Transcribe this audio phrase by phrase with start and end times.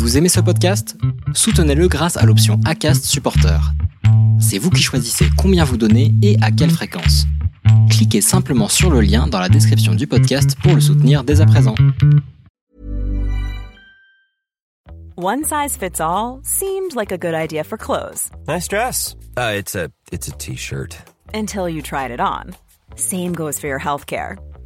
[0.00, 0.96] Vous aimez ce podcast?
[1.34, 3.60] Soutenez-le grâce à l'option ACAST Supporter.
[4.40, 7.26] C'est vous qui choisissez combien vous donnez et à quelle fréquence.
[7.90, 11.44] Cliquez simplement sur le lien dans la description du podcast pour le soutenir dès à
[11.46, 11.74] présent.
[15.18, 19.16] One size fits all seemed like a good idea for clothes Nice dress.
[19.36, 20.96] Uh, it's a it's a t-shirt.
[21.34, 22.54] until you tried it on.
[22.96, 24.38] Same goes for your healthcare.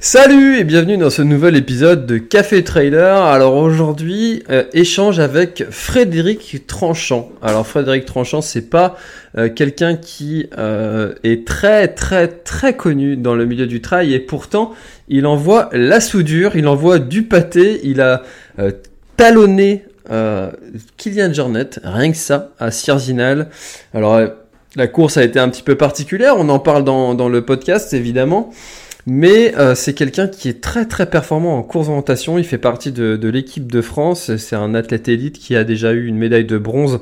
[0.00, 3.22] Salut et bienvenue dans ce nouvel épisode de Café Trailer.
[3.22, 7.30] Alors aujourd'hui, euh, échange avec Frédéric Tranchant.
[7.40, 8.96] Alors Frédéric Tranchant, c'est pas
[9.38, 14.20] euh, quelqu'un qui euh, est très très très connu dans le milieu du trail et
[14.20, 14.74] pourtant
[15.08, 18.22] il envoie la soudure, il envoie du pâté, il a
[19.16, 19.86] talonné
[20.98, 23.48] Kylian Jornet, rien que ça, à Sierzinal.
[23.94, 24.20] Alors
[24.76, 28.52] la course a été un petit peu particulière, on en parle dans le podcast évidemment.
[29.06, 32.38] Mais euh, c'est quelqu'un qui est très très performant en course orientation.
[32.38, 34.36] Il fait partie de, de l'équipe de France.
[34.36, 37.00] C'est un athlète élite qui a déjà eu une médaille de bronze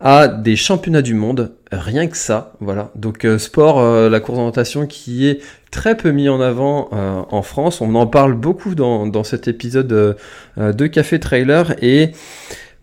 [0.00, 1.52] à des championnats du monde.
[1.72, 2.90] Rien que ça, voilà.
[2.94, 7.22] Donc euh, sport, euh, la course orientation qui est très peu mis en avant euh,
[7.30, 7.80] en France.
[7.80, 12.12] On en parle beaucoup dans, dans cet épisode euh, de Café Trailer et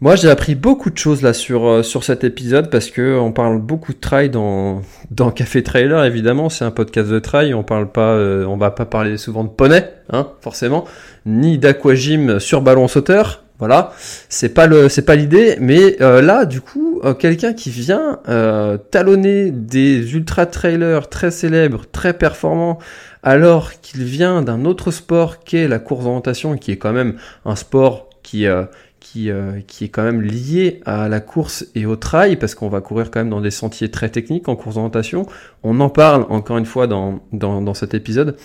[0.01, 3.31] moi, j'ai appris beaucoup de choses là sur euh, sur cet épisode parce que on
[3.31, 6.03] parle beaucoup de trail dans dans Café Trailer.
[6.03, 7.53] Évidemment, c'est un podcast de trail.
[7.53, 10.85] On parle pas, euh, on va pas parler souvent de poney, hein, forcément,
[11.25, 13.43] ni d'aquagym sur ballon sauteur.
[13.61, 13.93] Voilà,
[14.27, 15.55] c'est pas le, c'est pas l'idée.
[15.59, 21.29] Mais euh, là, du coup, euh, quelqu'un qui vient euh, talonner des ultra trailers très
[21.29, 22.79] célèbres, très performants,
[23.21, 27.55] alors qu'il vient d'un autre sport qu'est la course d'orientation, qui est quand même un
[27.55, 28.63] sport qui euh,
[29.01, 32.69] qui, euh, qui est quand même lié à la course et au trail, parce qu'on
[32.69, 35.25] va courir quand même dans des sentiers très techniques en course d'orientation.
[35.63, 38.37] On en parle encore une fois dans, dans, dans cet épisode.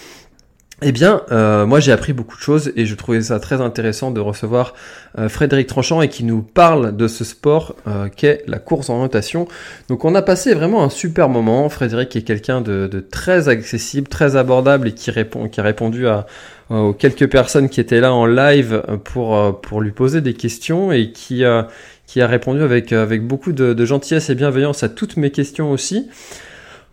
[0.82, 4.10] Eh bien, euh, moi j'ai appris beaucoup de choses et je trouvais ça très intéressant
[4.10, 4.74] de recevoir
[5.18, 8.96] euh, Frédéric Tranchant et qui nous parle de ce sport euh, qu'est la course en
[8.96, 9.48] orientation.
[9.88, 11.66] Donc on a passé vraiment un super moment.
[11.70, 16.08] Frédéric est quelqu'un de, de très accessible, très abordable et qui répond, qui a répondu
[16.08, 16.26] à
[16.70, 20.92] aux quelques personnes qui étaient là en live pour euh, pour lui poser des questions
[20.92, 21.68] et qui a
[22.06, 25.70] qui a répondu avec avec beaucoup de, de gentillesse et bienveillance à toutes mes questions
[25.70, 26.08] aussi.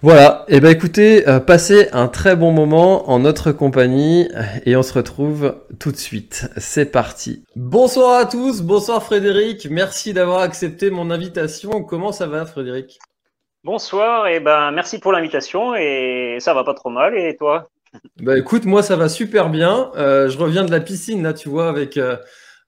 [0.02, 4.28] Voilà, et ben écoutez, euh, passez un très bon moment en notre compagnie
[4.66, 6.50] et on se retrouve tout de suite.
[6.58, 7.46] C'est parti.
[7.56, 11.84] Bonsoir à tous, bonsoir Frédéric, merci d'avoir accepté mon invitation.
[11.84, 13.00] Comment ça va Frédéric?
[13.64, 17.70] Bonsoir, et ben merci pour l'invitation et ça va pas trop mal et toi?
[18.22, 19.92] Bah écoute, moi ça va super bien.
[19.96, 22.18] Euh, je reviens de la piscine là, tu vois, avec euh,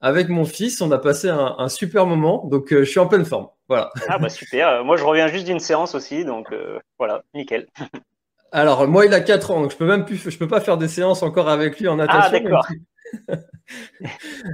[0.00, 3.06] avec mon fils, on a passé un, un super moment, donc euh, je suis en
[3.08, 3.48] pleine forme.
[3.68, 3.90] Voilà.
[4.08, 6.54] Ah bah super, moi je reviens juste d'une séance aussi donc
[6.98, 7.66] voilà, nickel.
[8.52, 10.78] Alors moi il a 4 ans, donc je peux même plus, je peux pas faire
[10.78, 12.20] des séances encore avec lui en natation.
[12.24, 12.66] Ah d'accord.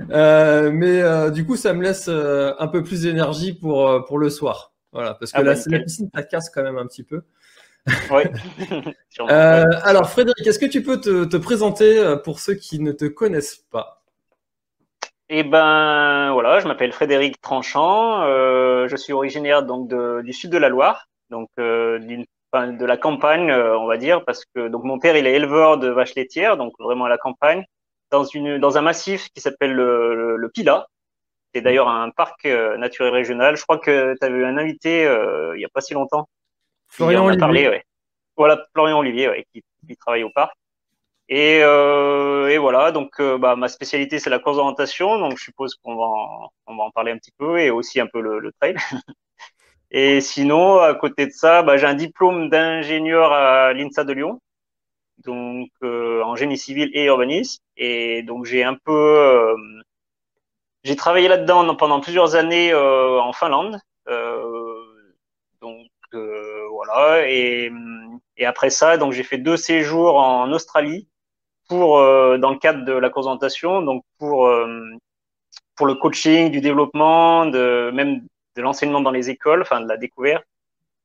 [0.73, 4.73] Mais du coup, ça me laisse un peu plus d'énergie pour, pour le soir.
[4.93, 5.85] Voilà, parce que Ah bah, la, la nickel.
[5.85, 7.23] piscine, ça casse quand même un petit peu.
[8.11, 8.23] Oui.
[9.29, 12.93] Euh, alors, Frédéric, est-ce que tu peux te, te présenter euh, pour ceux qui ne
[12.93, 14.03] te connaissent pas?
[15.29, 20.51] Et ben voilà, je m'appelle Frédéric Tranchant, euh, je suis originaire donc de- du sud
[20.51, 24.99] de la Loire, donc euh, de la campagne on va dire, parce que donc mon
[24.99, 27.65] père il est éleveur de vaches laitières, donc vraiment à la campagne,
[28.11, 30.87] dans une dans un massif qui s'appelle le, le, le Pilat.
[31.55, 33.57] C'est d'ailleurs un parc naturel régional.
[33.57, 36.29] Je crois que tu eu un invité euh, il y a pas si longtemps.
[36.93, 37.41] Florian Olivier.
[37.41, 37.85] parlé, ouais.
[38.37, 40.55] Voilà, Florian Olivier, ouais, qui, qui travaille au parc.
[41.29, 45.45] Et, euh, et voilà, donc euh, bah, ma spécialité c'est la course d'orientation, donc je
[45.45, 48.21] suppose qu'on va en, on va en parler un petit peu et aussi un peu
[48.21, 48.77] le, le trail.
[49.91, 54.41] et sinon, à côté de ça, bah, j'ai un diplôme d'ingénieur à l'INSA de Lyon,
[55.25, 57.63] donc euh, en génie civil et urbanisme.
[57.77, 59.57] Et donc j'ai un peu, euh,
[60.85, 63.79] j'ai travaillé là-dedans pendant plusieurs années euh, en Finlande.
[64.09, 65.15] Euh,
[65.61, 66.69] donc euh,
[67.27, 67.71] Et,
[68.45, 71.07] après ça, donc j'ai fait deux séjours en Australie
[71.69, 74.91] pour euh, dans le cadre de la course d'orientation, donc pour euh,
[75.77, 79.97] pour le coaching, du développement, de même de l'enseignement dans les écoles, enfin de la
[79.97, 80.45] découverte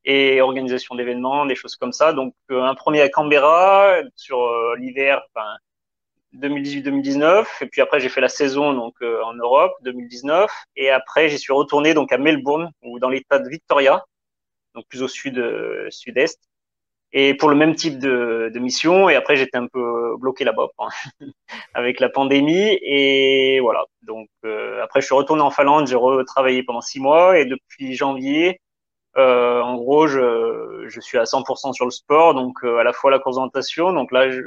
[0.04, 2.14] et organisation d'événements, des choses comme ça.
[2.14, 4.40] Donc euh, un premier à Canberra sur
[4.78, 5.48] l'hiver, enfin
[6.36, 11.38] 2018-2019, et puis après j'ai fait la saison donc en Europe 2019, et après j'y
[11.40, 14.04] suis retourné donc à Melbourne ou dans l'État de Victoria,
[14.78, 16.40] donc plus au sud euh, sud-est.
[17.14, 19.10] et pour le même type de, de mission.
[19.10, 20.90] Et après, j'étais un peu bloqué là-bas hein,
[21.74, 22.78] avec la pandémie.
[22.82, 23.86] Et voilà.
[24.04, 25.88] Donc euh, après, je suis retourné en Finlande.
[25.88, 28.62] J'ai retravaillé pendant six mois et depuis janvier,
[29.18, 32.94] euh, en gros, je, je suis à 100% sur le sport, donc euh, à la
[32.94, 33.38] fois la course.
[33.38, 34.42] Donc là, je,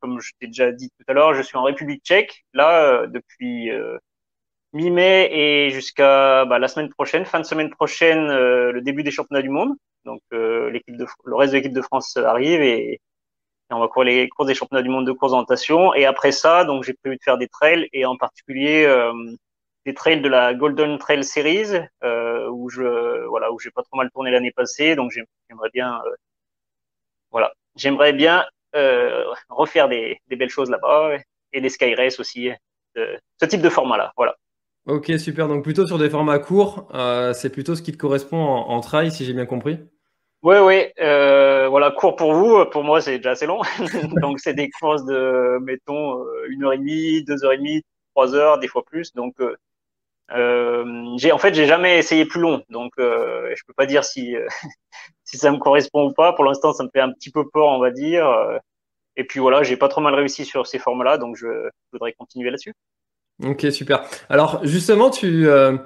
[0.00, 3.06] comme je t'ai déjà dit tout à l'heure, je suis en République tchèque, là, euh,
[3.08, 3.70] depuis
[4.76, 9.42] mi-mai et jusqu'à bah, la semaine prochaine, fin de semaine prochaine, le début des championnats
[9.42, 9.74] du monde.
[10.04, 13.00] Donc l'équipe de, le reste de l'équipe de France arrive et,
[13.70, 15.92] on va courir les courses des championnats du monde de course d'orientation.
[15.94, 18.86] Et après ça, donc j'ai prévu de faire des trails et en particulier
[19.86, 23.96] des trails de la Golden Trail Series euh, où je voilà où j'ai pas trop
[23.96, 26.14] mal tourné l'année passée donc j'aimerais bien euh,
[27.30, 28.44] voilà j'aimerais bien
[28.74, 31.16] euh, refaire des, des, belles choses là-bas
[31.52, 32.50] et les Sky Race aussi
[32.96, 34.34] ce type de format là voilà
[34.86, 36.88] ok super donc plutôt sur des formats courts
[37.34, 39.78] c'est plutôt ce qui te correspond en, en trail si j'ai bien compris
[40.42, 43.62] oui, oui, euh, voilà, court pour vous, pour moi c'est déjà assez long.
[44.22, 47.82] donc c'est des courses de, mettons, une heure et demie, deux heures et demie,
[48.14, 49.12] trois heures, des fois plus.
[49.14, 49.56] Donc euh,
[50.32, 54.04] euh, j'ai en fait j'ai jamais essayé plus long, donc euh, je peux pas dire
[54.04, 54.46] si euh,
[55.24, 56.32] si ça me correspond ou pas.
[56.32, 58.28] Pour l'instant, ça me fait un petit peu peur, on va dire.
[58.28, 58.58] Euh,
[59.16, 62.50] et puis voilà, j'ai pas trop mal réussi sur ces formes-là, donc je voudrais continuer
[62.50, 62.74] là-dessus.
[63.44, 64.04] Ok, super.
[64.28, 65.76] Alors justement, tu euh,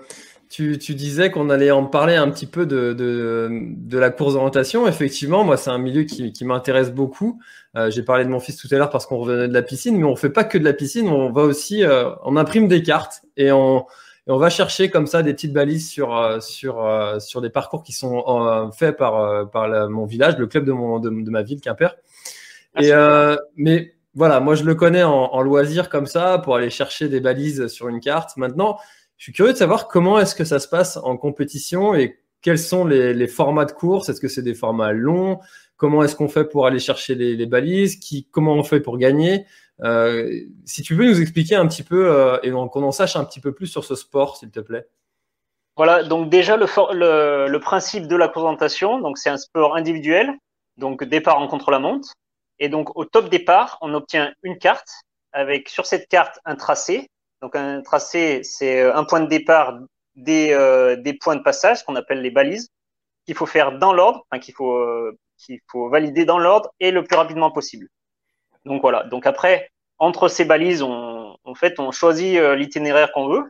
[0.49, 4.35] tu, tu, disais qu'on allait en parler un petit peu de, de, de la course
[4.35, 4.87] d'orientation.
[4.89, 7.41] Effectivement, moi, c'est un milieu qui, qui m'intéresse beaucoup.
[7.77, 9.97] Euh, J'ai parlé de mon fils tout à l'heure parce qu'on revenait de la piscine,
[9.97, 11.09] mais on fait pas que de la piscine.
[11.09, 13.87] On va aussi, euh, on imprime des cartes et on,
[14.27, 17.51] et on va chercher comme ça des petites balises sur, euh, sur, euh, sur des
[17.51, 21.43] parcours qui sont euh, faits par, par mon village, le club de, mon, de, ma
[21.43, 21.97] ville, Quimper.
[22.75, 27.09] Ah, et, mais voilà, moi je le connais en, loisir comme ça pour aller chercher
[27.09, 28.37] des balises sur une carte.
[28.37, 28.77] Maintenant,
[29.17, 32.59] je suis curieux de savoir comment est-ce que ça se passe en compétition et quels
[32.59, 34.11] sont les, formats de course.
[34.11, 35.39] Est-ce que c'est des formats longs?
[35.79, 37.97] Comment est-ce qu'on fait pour aller chercher les, balises?
[37.97, 39.47] Qui, Comment on fait pour gagner?
[39.85, 40.31] Euh,
[40.67, 43.41] si tu veux nous expliquer un petit peu euh, et qu'on en sache un petit
[43.41, 44.87] peu plus sur ce sport, s'il te plaît.
[45.79, 50.31] Voilà, donc déjà le principe de la présentation, donc c'est un sport individuel,
[50.77, 52.13] donc départ en contre-la-montre,
[52.61, 54.89] et donc au top départ, on obtient une carte
[55.33, 57.09] avec sur cette carte un tracé.
[57.43, 59.79] Donc un tracé, c'est euh, un point de départ
[60.15, 62.69] des, euh, des points de passage qu'on appelle les balises
[63.27, 67.05] qu'il faut faire dans l'ordre, qu'il faut euh, qu'il faut valider dans l'ordre et le
[67.05, 67.89] plus rapidement possible.
[68.65, 69.05] Donc voilà.
[69.05, 73.49] Donc après, entre ces balises, on, en fait, on choisit euh, l'itinéraire qu'on veut.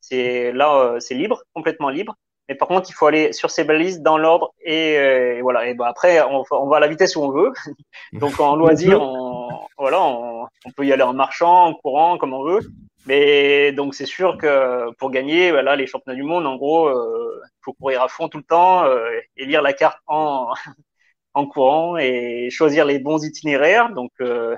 [0.00, 2.14] C'est là, euh, c'est libre, complètement libre.
[2.48, 5.66] Mais par contre, il faut aller sur ces balises dans l'ordre et, euh, voilà.
[5.68, 7.52] Et ben après, on, on, va à la vitesse où on veut.
[8.14, 12.32] Donc en loisir, on, voilà, on, on, peut y aller en marchant, en courant, comme
[12.32, 12.60] on veut.
[13.06, 16.94] Mais donc c'est sûr que pour gagner, voilà, les championnats du monde, en gros, il
[16.94, 20.52] euh, faut courir à fond tout le temps euh, et lire la carte en
[21.34, 23.90] en courant et choisir les bons itinéraires.
[23.90, 24.56] Donc, euh,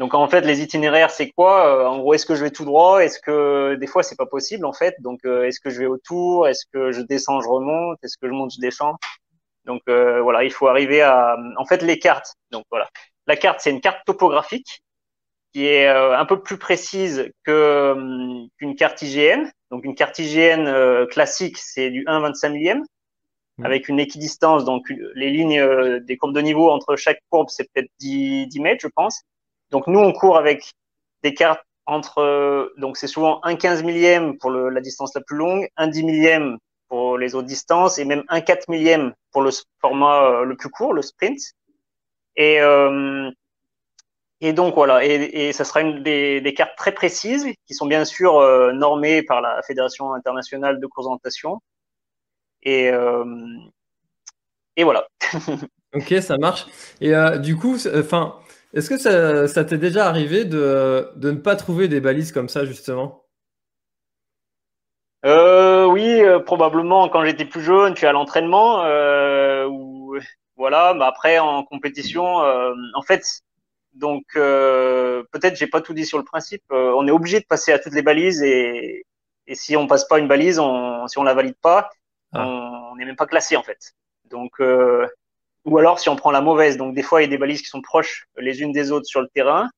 [0.00, 1.66] donc en fait, les itinéraires, c'est quoi?
[1.66, 3.04] Euh, En gros, est-ce que je vais tout droit?
[3.04, 5.86] Est-ce que des fois, c'est pas possible en fait Donc, euh, est-ce que je vais
[5.86, 6.48] autour?
[6.48, 7.98] Est-ce que je descends, je remonte?
[8.02, 8.96] Est-ce que je monte, je descends?
[9.66, 11.36] Donc voilà, il faut arriver à.
[11.58, 12.34] En fait, les cartes.
[12.50, 12.88] Donc voilà,
[13.26, 14.82] la carte, c'est une carte topographique
[15.52, 19.50] qui est un peu plus précise que hum, qu'une carte IGN.
[19.70, 22.84] Donc une carte IGN classique, c'est du 1,25 millième.
[23.60, 23.66] Mm.
[23.66, 24.64] avec une équidistance.
[24.64, 28.60] Donc, les lignes euh, des courbes de niveau entre chaque courbe, c'est peut-être 10, 10
[28.60, 29.22] mètres, je pense.
[29.70, 30.72] Donc, nous, on court avec
[31.22, 35.36] des cartes entre, euh, donc c'est souvent un 15 millième pour la distance la plus
[35.36, 36.58] longue, un 10 millième
[36.88, 39.50] pour les autres distances et même un 4 millième pour le
[39.80, 41.40] format euh, le plus court, le sprint.
[42.36, 43.30] Et, euh,
[44.40, 48.04] et donc voilà, et, et ça sera une des, cartes très précises qui sont bien
[48.04, 48.40] sûr
[48.72, 51.08] normées par la Fédération internationale de course
[52.62, 53.24] et, euh,
[54.76, 55.06] et voilà.
[55.94, 56.66] ok, ça marche.
[57.00, 58.36] Et du coup, enfin,
[58.74, 62.48] est-ce que ça, ça t'est déjà arrivé de, de ne pas trouver des balises comme
[62.48, 63.24] ça, justement?
[65.24, 70.16] Euh, oui, euh, probablement quand j'étais plus jeune, tu à l'entraînement, euh, ou
[70.56, 70.94] voilà.
[70.94, 73.24] Mais après en compétition, euh, en fait,
[73.94, 76.62] donc euh, peut-être j'ai pas tout dit sur le principe.
[76.70, 79.04] on est obligé de passer à toutes les balises et,
[79.46, 81.90] et si on passe pas une balise, on, si on la valide pas,
[82.32, 82.46] ah.
[82.46, 83.94] on n'est même pas classé en fait.
[84.30, 85.06] Donc, euh,
[85.64, 86.76] ou alors si on prend la mauvaise.
[86.76, 89.06] Donc des fois il y a des balises qui sont proches les unes des autres
[89.06, 89.68] sur le terrain.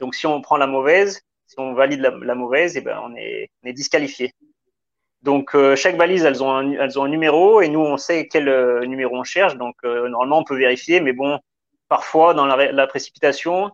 [0.00, 3.16] Donc si on prend la mauvaise, si on valide la, mauvaise, et eh ben on
[3.16, 4.32] est, on est disqualifié.
[5.22, 8.28] Donc euh, chaque balise, elles ont un, elles ont un numéro et nous on sait
[8.28, 9.56] quel euh, numéro on cherche.
[9.56, 11.40] Donc euh, normalement on peut vérifier, mais bon,
[11.88, 13.70] parfois dans la, précipitation,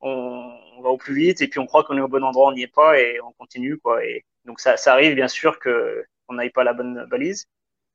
[0.00, 2.48] on, on, va au plus vite et puis on croit qu'on est au bon endroit,
[2.48, 4.04] on n'y est pas et on continue quoi.
[4.04, 7.46] Et donc ça, ça arrive bien sûr que on n'aille pas la bonne balise.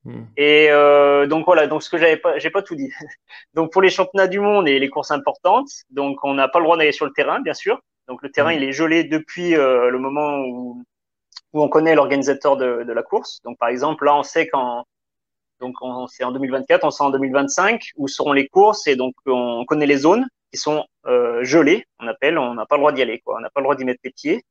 [0.07, 0.23] Hmm.
[0.37, 2.89] Et euh, donc voilà, donc ce que j'avais pas, j'ai pas tout dit.
[3.53, 6.63] donc pour les championnats du monde et les courses importantes, donc on n'a pas le
[6.63, 7.81] droit d'aller sur le terrain, bien sûr.
[8.07, 8.57] Donc le terrain, hmm.
[8.57, 10.81] il est gelé depuis euh, le moment où,
[11.51, 13.41] où on connaît l'organisateur de, de, la course.
[13.43, 14.85] Donc par exemple, là, on sait qu'en
[15.59, 15.75] donc
[16.09, 19.87] c'est en 2024, on sait en 2025 où seront les courses et donc on connaît
[19.87, 23.19] les zones qui sont euh, gelées, on appelle, on n'a pas le droit d'y aller,
[23.19, 23.35] quoi.
[23.37, 24.45] On n'a pas le droit d'y mettre les pieds.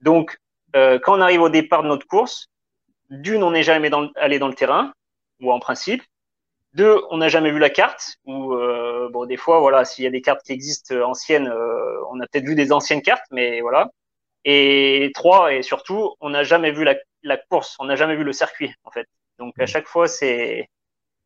[0.00, 0.38] Donc
[0.74, 2.48] euh, quand on arrive au départ de notre course,
[3.12, 4.92] d'une, on n'est jamais dans, allé dans le terrain,
[5.40, 6.02] ou en principe.
[6.74, 10.06] Deux, on n'a jamais vu la carte, ou euh, bon, des fois, voilà, s'il y
[10.06, 13.26] a des cartes qui existent euh, anciennes, euh, on a peut-être vu des anciennes cartes,
[13.30, 13.90] mais voilà.
[14.44, 18.24] Et trois, et surtout, on n'a jamais vu la, la course, on n'a jamais vu
[18.24, 19.06] le circuit, en fait.
[19.38, 20.68] Donc à chaque fois, c'est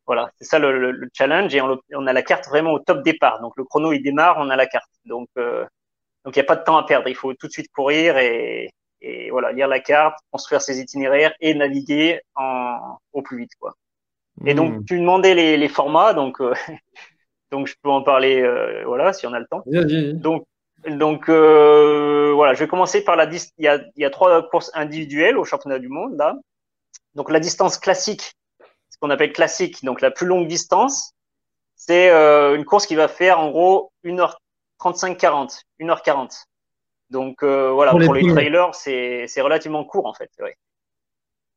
[0.07, 3.02] voilà, c'est ça le, le, challenge, et on, on, a la carte vraiment au top
[3.02, 3.40] départ.
[3.40, 4.90] Donc le chrono, il démarre, on a la carte.
[5.05, 5.64] Donc euh,
[6.25, 8.19] donc il n'y a pas de temps à perdre, il faut tout de suite courir
[8.19, 8.71] et,
[9.06, 13.75] et voilà, lire la carte, construire ses itinéraires et naviguer en, au plus vite, quoi.
[14.44, 14.84] Et donc, hmm.
[14.84, 16.52] tu demandais les, les formats, donc, euh,
[17.50, 19.62] donc je peux en parler, euh, voilà, si on a le temps.
[19.66, 20.44] Donc,
[20.86, 24.46] donc euh, voilà, je vais commencer par la il y a, il y a trois
[24.48, 26.36] courses individuelles au championnat du monde là.
[27.14, 28.34] Donc la distance classique,
[28.90, 31.12] ce qu'on appelle classique, donc la plus longue distance,
[31.75, 36.44] c'est une course qui va faire en gros 1h35-40, 1h40.
[37.10, 40.30] Donc euh, voilà, pour, les, trailers, c'est relativement court en fait.
[40.40, 40.56] Ouais.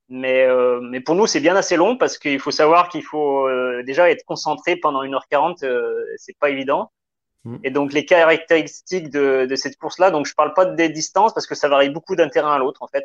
[0.09, 3.47] Mais, euh, mais pour nous, c'est bien assez long parce qu'il faut savoir qu'il faut
[3.47, 6.91] euh, déjà être concentré pendant 1h40, euh, c'est pas évident.
[7.43, 7.57] Mm.
[7.63, 11.45] Et donc les caractéristiques de, de cette course-là, donc je parle pas des distances parce
[11.45, 13.03] que ça varie beaucoup d'un terrain à l'autre en fait.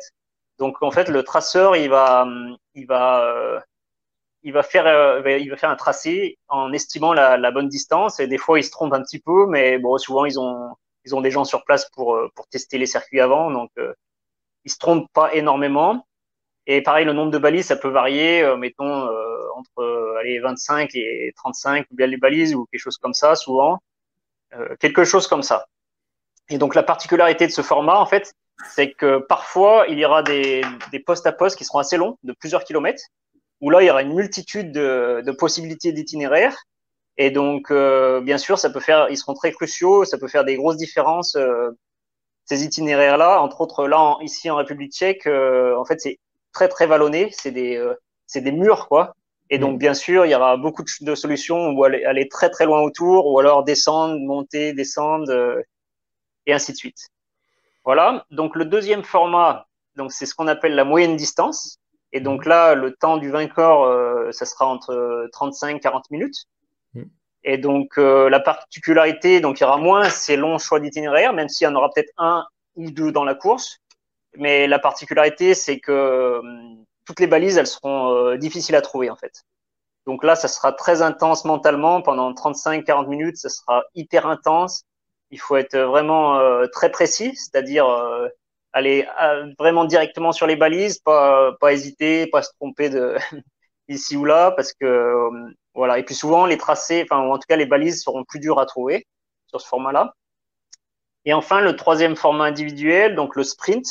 [0.57, 2.27] Donc en fait, le traceur, il va,
[2.73, 3.63] il va,
[4.41, 8.19] il va faire, il va faire un tracé en estimant la, la bonne distance.
[8.19, 10.75] Et des fois, il se trompe un petit peu, mais bon, souvent ils ont
[11.05, 13.93] ils ont des gens sur place pour, euh, pour tester les circuits avant, donc euh,
[14.65, 16.05] ils se trompent pas énormément.
[16.67, 19.07] Et pareil, le nombre de balises, ça peut varier, euh, mettons
[19.55, 23.79] entre allez, 25 et 35 ou bien les balises ou quelque chose comme ça, souvent,
[24.79, 25.67] quelque chose comme ça.
[26.49, 28.33] Et donc la particularité de ce format, en fait,
[28.69, 32.17] c'est que parfois il y aura des, des postes à postes qui seront assez longs,
[32.23, 33.03] de plusieurs kilomètres,
[33.61, 36.57] où là il y aura une multitude de, de possibilités d'itinéraires
[37.17, 40.43] et donc, euh, bien sûr, ça peut faire, ils seront très cruciaux, ça peut faire
[40.43, 41.35] des grosses différences.
[41.35, 41.71] Euh,
[42.45, 46.19] ces itinéraires-là, entre autres, là, ici en République Tchèque, euh, en fait, c'est
[46.53, 47.81] très très vallonné, c'est des,
[48.27, 49.15] c'est des murs, quoi.
[49.49, 49.79] Et donc, mm.
[49.79, 53.27] bien sûr, il y aura beaucoup de, solutions où aller, aller, très très loin autour,
[53.27, 55.31] ou alors descendre, monter, descendre,
[56.45, 57.07] et ainsi de suite.
[57.85, 58.25] Voilà.
[58.31, 61.79] Donc, le deuxième format, donc c'est ce qu'on appelle la moyenne distance.
[62.11, 62.49] Et donc mm.
[62.49, 66.45] là, le temps du vainqueur, ça sera entre 35 40 minutes.
[67.45, 71.47] Et donc euh, la particularité, donc il y aura moins ces longs choix d'itinéraire, même
[71.47, 73.79] s'il y en aura peut-être un ou deux dans la course.
[74.37, 76.41] Mais la particularité, c'est que euh,
[77.05, 79.43] toutes les balises, elles seront euh, difficiles à trouver en fait.
[80.07, 83.37] Donc là, ça sera très intense mentalement pendant 35-40 minutes.
[83.37, 84.83] Ça sera hyper intense.
[85.29, 86.39] Il faut être vraiment
[86.71, 87.87] très précis, c'est-à-dire
[88.73, 89.07] aller
[89.57, 93.15] vraiment directement sur les balises, pas pas hésiter, pas se tromper de
[93.87, 95.31] ici ou là, parce que
[95.75, 95.99] voilà.
[95.99, 98.65] Et puis souvent, les tracés, enfin, en tout cas, les balises seront plus dures à
[98.65, 99.05] trouver
[99.47, 100.13] sur ce format-là.
[101.25, 103.85] Et enfin, le troisième format individuel, donc le sprint,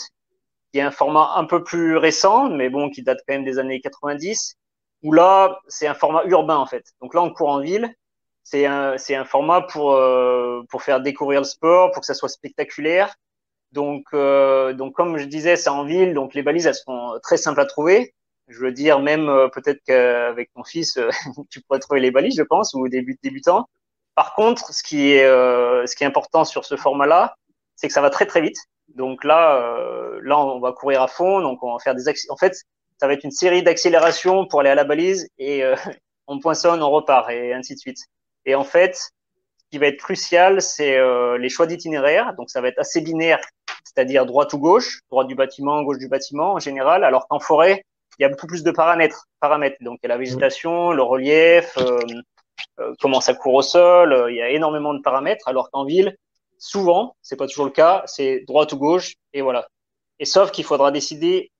[0.72, 3.58] qui est un format un peu plus récent, mais bon, qui date quand même des
[3.58, 4.56] années 90,
[5.02, 6.84] où là, c'est un format urbain, en fait.
[7.00, 7.94] Donc là, on court en ville.
[8.44, 12.14] C'est un, c'est un format pour, euh, pour faire découvrir le sport, pour que ça
[12.14, 13.14] soit spectaculaire.
[13.72, 17.36] Donc, euh, donc comme je disais, c'est en ville, donc les balises, elles sont très
[17.36, 18.14] simples à trouver.
[18.48, 21.08] Je veux dire, même euh, peut-être qu'avec ton fils, euh,
[21.50, 23.68] tu pourrais trouver les balises, je pense, ou début débutant.
[24.14, 27.36] Par contre, ce qui est, euh, ce qui est important sur ce format-là,
[27.74, 28.58] c'est que ça va très très vite.
[28.94, 29.60] Donc là,
[30.22, 31.40] là, on va courir à fond.
[31.40, 32.54] Donc on va faire des En fait,
[33.00, 35.64] ça va être une série d'accélérations pour aller à la balise et
[36.28, 37.98] on poinçonne, on repart et ainsi de suite.
[38.44, 40.98] Et en fait, ce qui va être crucial, c'est
[41.38, 42.34] les choix d'itinéraire.
[42.36, 43.40] Donc ça va être assez binaire,
[43.82, 47.02] c'est-à-dire droite ou gauche, droite du bâtiment, gauche du bâtiment en général.
[47.02, 47.82] Alors qu'en forêt,
[48.18, 49.26] il y a beaucoup plus de paramètres.
[49.40, 49.76] paramètres.
[49.80, 51.98] Donc, il y a la végétation, le relief, euh,
[52.80, 54.12] euh, comment ça court au sol.
[54.12, 55.48] Euh, il y a énormément de paramètres.
[55.48, 56.16] Alors qu'en ville,
[56.58, 59.66] souvent, c'est pas toujours le cas, c'est droite ou gauche, et voilà.
[60.20, 61.50] Et sauf qu'il faudra décider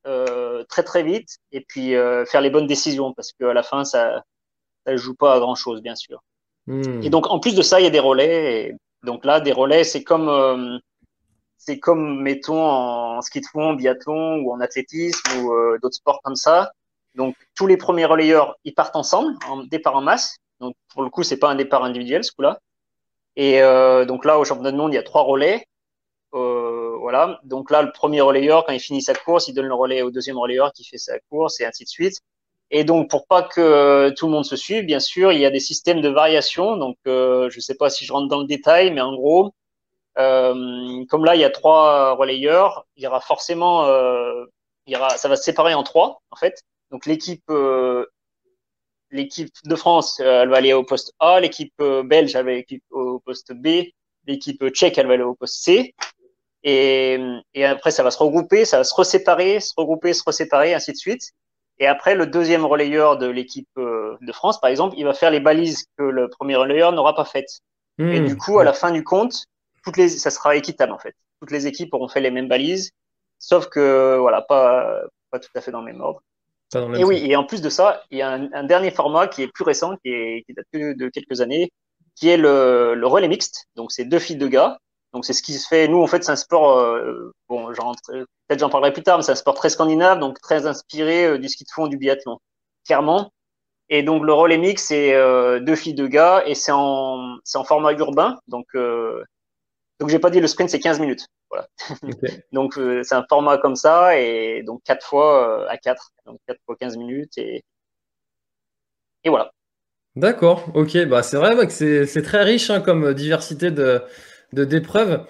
[0.69, 4.23] très très vite et puis faire les bonnes décisions parce qu'à la fin, ça
[4.87, 6.23] ne joue pas à grand chose, bien sûr.
[6.69, 7.03] Hmm.
[7.03, 8.69] Et donc, en plus de ça, il y a des relais.
[8.69, 10.81] Et donc là, des relais, c'est comme
[11.57, 16.21] c'est comme, mettons, en ski de fond, biathlon ou en athlétisme ou euh, d'autres sports
[16.23, 16.73] comme ça.
[17.15, 20.37] Donc, tous les premiers relayeurs, ils partent ensemble, en départ en masse.
[20.61, 22.59] Donc, pour le coup, c'est pas un départ individuel, ce coup-là.
[23.37, 25.67] Et euh, donc là, au championnat du monde, il y a trois relais.
[26.35, 27.41] Euh, voilà.
[27.45, 30.11] Donc là, le premier relayeur, quand il finit sa course, il donne le relais au
[30.11, 32.21] deuxième relayeur qui fait sa course et ainsi de suite.
[32.71, 35.51] Et donc, pour pas que tout le monde se suive, bien sûr, il y a
[35.51, 36.77] des systèmes de variation.
[36.77, 39.55] Donc, je ne sais pas si je rentre dans le détail, mais en gros,
[40.17, 44.45] comme là, il y a trois relayeurs, il y aura forcément, euh,
[44.87, 46.63] il y aura, ça va se séparer en trois, en fait.
[46.91, 48.07] Donc, l'équipe, euh,
[49.11, 52.53] l'équipe de France, euh, elle va aller au poste A, l'équipe euh, belge, elle va
[52.53, 53.91] aller au poste B,
[54.27, 55.95] l'équipe tchèque, elle va aller au poste C.
[56.63, 57.19] Et,
[57.53, 60.93] et après, ça va se regrouper, ça va se reséparer, se regrouper, se reséparer, ainsi
[60.93, 61.33] de suite.
[61.79, 65.41] Et après, le deuxième relayeur de l'équipe de France, par exemple, il va faire les
[65.41, 67.61] balises que le premier relayeur n'aura pas faites.
[67.99, 68.13] Hmm.
[68.13, 69.45] Et du coup, à la fin du compte,
[69.85, 71.15] toutes les, ça sera équitable en fait.
[71.41, 72.91] Toutes les équipes auront fait les mêmes balises,
[73.39, 76.21] sauf que voilà, pas pas tout à fait dans le même ordre.
[76.73, 78.53] Pas dans le même Et oui, et en plus de ça, il y a un,
[78.53, 81.71] un dernier format qui est plus récent, qui, est, qui date que de quelques années,
[82.17, 83.67] qui est le, le relais mixte.
[83.77, 84.79] Donc c'est deux filles, deux gars.
[85.13, 85.87] Donc c'est ce qui se fait.
[85.87, 86.79] Nous, en fait, c'est un sport.
[86.79, 90.67] euh, bon, peut-être j'en parlerai plus tard, mais c'est un sport très scandinave, donc très
[90.67, 92.39] inspiré euh, du ski de fond, du biathlon,
[92.85, 93.33] clairement.
[93.91, 97.59] Et donc le relais mix, c'est euh, deux filles, deux gars, et c'est en c'est
[97.59, 98.39] en format urbain.
[98.49, 99.23] Donc euh,
[100.01, 101.29] donc j'ai pas dit le sprint, c'est 15 minutes.
[101.51, 101.69] Voilà.
[102.53, 106.41] Donc euh, c'est un format comme ça et donc quatre fois euh, à quatre, donc
[106.49, 107.63] quatre fois 15 minutes et
[109.23, 109.53] et voilà.
[110.17, 111.73] D'accord, ok, bah c'est vrai que
[112.07, 114.03] c'est très riche hein, comme diversité de
[114.53, 115.25] d'épreuves.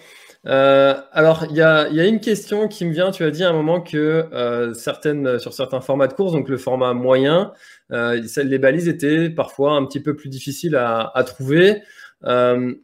[0.47, 3.11] Euh, alors il y a y a une question qui me vient.
[3.11, 6.59] Tu as dit à un moment que certaines sur certains formats de course, donc le
[6.59, 7.53] format moyen,
[7.91, 11.83] les balises étaient parfois un petit peu plus difficiles à à trouver.
[12.27, 12.75] Euh,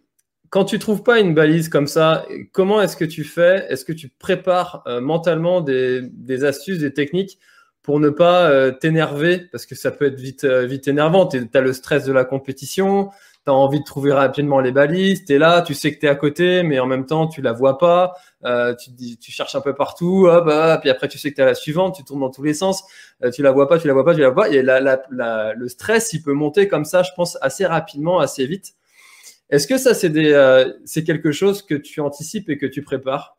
[0.50, 3.66] quand tu trouves pas une balise comme ça, comment est-ce que tu fais?
[3.68, 7.38] Est-ce que tu prépares euh, mentalement des astuces, des techniques?
[7.82, 11.26] pour ne pas euh, t'énerver, parce que ça peut être vite, euh, vite énervant.
[11.26, 13.08] Tu as le stress de la compétition,
[13.46, 16.04] tu as envie de trouver rapidement les balises, tu es là, tu sais que tu
[16.04, 18.12] es à côté, mais en même temps, tu la vois pas,
[18.78, 20.46] tu, dis, tu cherches un peu partout, hop,
[20.82, 22.84] puis après, tu sais que tu as la suivante, tu tournes dans tous les sens,
[23.34, 25.02] tu la vois pas, tu la vois pas, tu la vois pas, et la, la,
[25.10, 28.74] la- le stress, il peut monter comme ça, je pense, assez rapidement, assez vite.
[29.50, 30.72] Est-ce que ça, c'est euh,
[31.06, 33.38] quelque chose que tu anticipes et que tu prépares?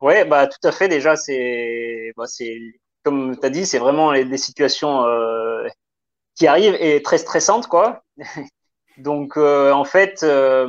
[0.00, 0.88] Ouais, bah tout à fait.
[0.88, 2.24] Déjà, c'est bah,
[3.02, 5.66] comme tu as dit, c'est vraiment les- des situations euh,
[6.36, 8.02] qui arrivent et très stressantes, quoi.
[8.98, 10.68] Donc, euh, en fait, euh,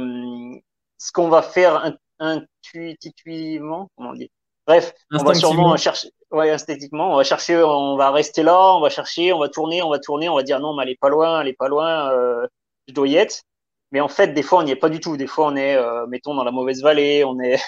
[0.98, 4.32] ce qu'on va faire in- intuitivement, comment on dit?
[4.68, 8.82] Bref, on va sûrement chercher, ouais, esthétiquement, on va chercher, on va rester là, on
[8.82, 11.00] va chercher, on va tourner, on va tourner, on va dire non, mais elle est
[11.00, 12.48] pas loin, elle est pas loin, euh,
[12.88, 13.44] je dois y être.
[13.92, 15.18] Mais en fait, des fois, on n'y est pas du tout.
[15.18, 17.60] Des fois, on est, euh, mettons, dans la mauvaise vallée, on est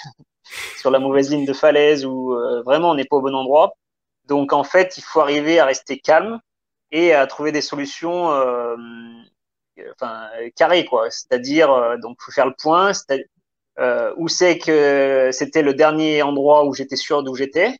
[0.78, 3.74] sur la mauvaise ligne de falaise ou euh, vraiment, on n'est pas au bon endroit.
[4.26, 6.40] Donc, en fait, il faut arriver à rester calme
[6.92, 8.76] et à trouver des solutions, euh,
[9.94, 11.10] enfin, carrées, quoi.
[11.10, 12.92] C'est-à-dire, euh, donc, faut faire le point,
[13.78, 17.78] euh, où c'est que c'était le dernier endroit où j'étais sûr d'où j'étais.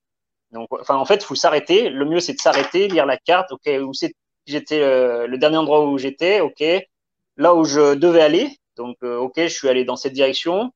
[0.53, 1.91] Donc, enfin, en fait, il faut s'arrêter.
[1.91, 3.53] Le mieux, c'est de s'arrêter, lire la carte.
[3.53, 4.13] Ok, où c'est
[4.47, 6.41] j'étais euh, le dernier endroit où j'étais.
[6.41, 6.63] Ok,
[7.37, 8.59] là où je devais aller.
[8.77, 10.73] Donc, euh, ok, je suis allé dans cette direction.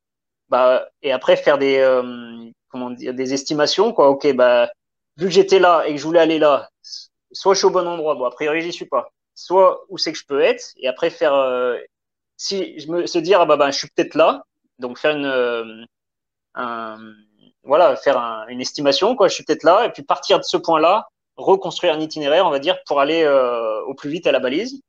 [0.49, 4.09] Bah, et après faire des euh, comment dire des estimations quoi.
[4.11, 4.71] Ok, bah
[5.17, 6.71] vu que j'étais là et que je voulais aller là,
[7.33, 8.15] soit je suis au bon endroit.
[8.15, 9.11] Bon, a priori, j'y suis pas.
[9.35, 10.73] Soit où c'est que je peux être.
[10.79, 11.77] Et après faire euh,
[12.37, 14.45] si je me se dire ah bah, bah je suis peut-être là.
[14.79, 15.85] Donc faire une euh,
[16.55, 16.99] un,
[17.65, 19.29] voilà faire un, une estimation quoi.
[19.29, 22.59] Je suis peut-être là et puis partir de ce point-là, reconstruire un itinéraire, on va
[22.61, 24.81] dire, pour aller euh, au plus vite à la balise.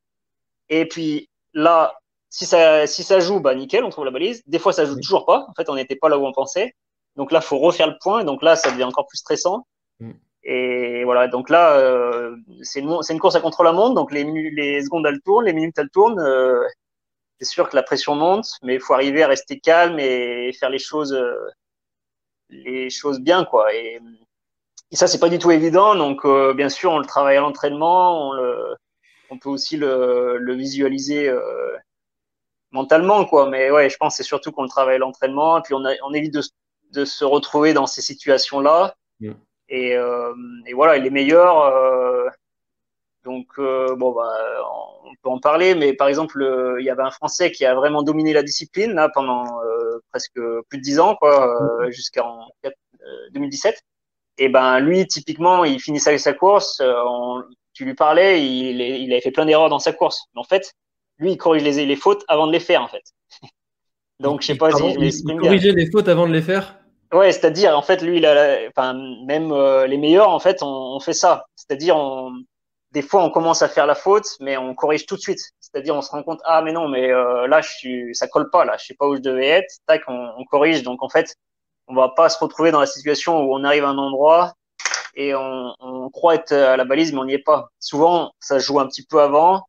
[0.70, 4.43] Et puis là, si ça, si ça joue, bah nickel, on trouve la balise.
[4.48, 5.46] Des fois, ça joue toujours pas.
[5.50, 6.74] En fait, on n'était pas là où on pensait.
[7.15, 8.24] Donc là, faut refaire le point.
[8.24, 9.65] Donc là, ça devient encore plus stressant.
[10.00, 10.12] Mm.
[10.43, 11.28] Et voilà.
[11.28, 13.96] Donc là, euh, c'est une, course à contre-la-montre.
[13.96, 16.20] Donc les, secondes elles tournent, les minutes elles tournent.
[16.20, 16.63] Euh,
[17.39, 20.70] c'est sûr que la pression monte, mais il faut arriver à rester calme et faire
[20.70, 21.50] les choses, euh,
[22.50, 23.74] les choses bien, quoi.
[23.74, 24.00] Et,
[24.91, 25.96] et ça, c'est pas du tout évident.
[25.96, 28.30] Donc, bien sûr, on le travaille à l'entraînement.
[28.30, 28.76] On le,
[29.30, 31.76] on peut aussi le, le visualiser euh,
[32.72, 33.50] mentalement, quoi.
[33.50, 35.94] Mais ouais, je pense que c'est surtout qu'on le travaille l'entraînement, et puis on, a,
[36.04, 36.42] on évite de,
[36.94, 38.96] de se retrouver dans ces situations-là.
[39.20, 39.32] Mm.
[39.70, 40.34] Et, euh,
[40.66, 41.60] et voilà, et les meilleurs.
[41.62, 42.28] euh,
[43.26, 44.32] donc bon, bah,
[45.04, 46.42] on peut en parler, mais par exemple,
[46.80, 49.44] il y avait un Français qui a vraiment dominé la discipline là pendant
[50.12, 52.70] presque plus de dix ans, quoi, euh, jusqu'en euh,
[53.34, 53.82] 2017.
[54.38, 56.82] Et ben lui, typiquement, il finissait sa course.
[56.82, 57.44] on-
[57.78, 60.26] tu lui parlais, il, il avait fait plein d'erreurs dans sa course.
[60.34, 60.74] Mais en fait,
[61.20, 63.04] lui, il corrige les, les fautes avant de les faire, en fait.
[64.20, 65.50] Donc, je sais pas Pardon, si je m'exprime bien.
[65.52, 66.80] corrigeait les fautes avant de les faire?
[67.13, 68.96] Ouais, c'est-à-dire, en fait, lui, il a, enfin,
[69.28, 71.46] même euh, les meilleurs, en fait, on, on fait ça.
[71.56, 72.32] C'est-à-dire, on,
[72.94, 75.40] des fois, on commence à faire la faute, mais on corrige tout de suite.
[75.60, 78.50] C'est-à-dire, on se rend compte, ah, mais non, mais euh, là, je suis, ça colle
[78.50, 79.72] pas, là, je sais pas où je devais être.
[79.86, 80.82] Tac, on, on corrige.
[80.82, 81.36] Donc, en fait,
[81.88, 84.54] on va pas se retrouver dans la situation où on arrive à un endroit
[85.18, 87.70] et on, on, croit être à la balise, mais on n'y est pas.
[87.80, 89.68] Souvent, ça joue un petit peu avant.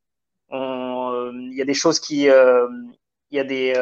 [0.53, 3.75] Il y a des choses qui, il y a des,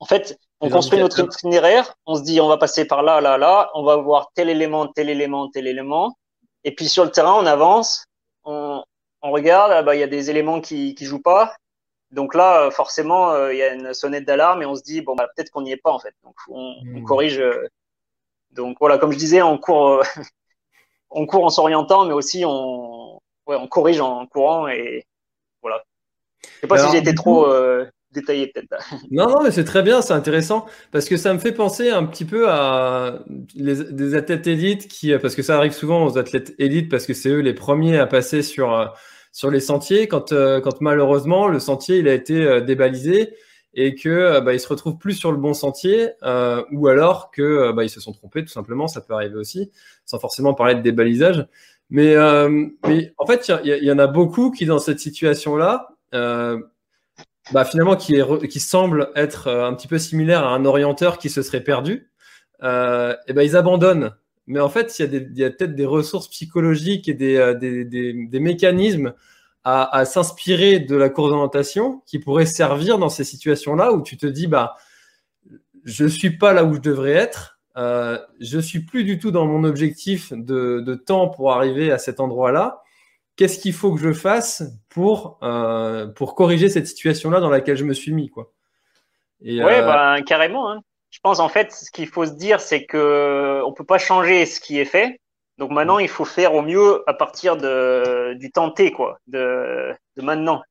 [0.00, 3.38] en fait, on construit notre itinéraire, on se dit on va passer par là, là,
[3.38, 6.16] là, on va voir tel élément, tel élément, tel élément,
[6.64, 8.04] et puis sur le terrain, on avance,
[8.44, 8.82] on,
[9.22, 11.54] on regarde, ah bah, il y a des éléments qui qui jouent pas,
[12.10, 15.14] donc là, forcément, euh, il y a une sonnette d'alarme et on se dit bon
[15.14, 17.04] bah peut-être qu'on n'y est pas en fait, donc on, on hmm.
[17.04, 17.42] corrige.
[18.56, 20.02] Euh, donc voilà, comme je disais, on court, euh,
[21.10, 23.16] on court en s'orientant, mais aussi on,
[23.46, 25.04] ouais, on corrige en courant et
[25.62, 25.82] voilà.
[26.42, 27.46] Je sais pas si j'ai été trop
[28.12, 28.76] détaillé peut-être.
[29.10, 32.04] Non, non, mais c'est très bien, c'est intéressant parce que ça me fait penser un
[32.04, 33.20] petit peu à
[33.54, 37.14] les, des athlètes élites qui, parce que ça arrive souvent aux athlètes élites parce que
[37.14, 38.92] c'est eux les premiers à passer sur
[39.36, 43.34] sur les sentiers quand euh, quand malheureusement le sentier il a été euh, débalisé
[43.76, 46.10] et que euh, bah, ils se retrouvent plus sur le bon sentier
[46.72, 49.70] ou alors que bah, ils se sont trompés tout simplement, ça peut arriver aussi,
[50.04, 51.46] sans forcément parler de débalisage.
[51.88, 55.90] Mais, en fait, il y, en a beaucoup qui dans cette situation-là
[57.52, 61.18] bah, finalement qui, est, qui semble être euh, un petit peu similaire à un orienteur
[61.18, 62.10] qui se serait perdu,
[62.62, 64.14] euh, et ben ils abandonnent.
[64.48, 69.14] Mais en fait, il y a, peut-être des ressources psychologiques et euh, des mécanismes
[69.66, 74.16] à, à s'inspirer de la course d'orientation qui pourraient servir dans ces situations-là où tu
[74.16, 74.76] te dis, bah,
[75.84, 79.46] je suis pas là où je devrais être, euh, je suis plus du tout dans
[79.46, 82.82] mon objectif de, de temps pour arriver à cet endroit-là
[83.36, 87.84] qu'est-ce qu'il faut que je fasse pour, euh, pour corriger cette situation-là dans laquelle je
[87.84, 88.52] me suis mis, quoi?
[89.42, 89.86] Et, ouais, euh...
[89.86, 90.70] bah, carrément.
[90.70, 90.80] Hein.
[91.10, 94.44] Je pense en fait, ce qu'il faut se dire, c'est que on peut pas changer
[94.46, 95.20] ce qui est fait.
[95.58, 100.22] Donc maintenant, il faut faire au mieux à partir de du tenté, quoi, de, de
[100.22, 100.62] maintenant.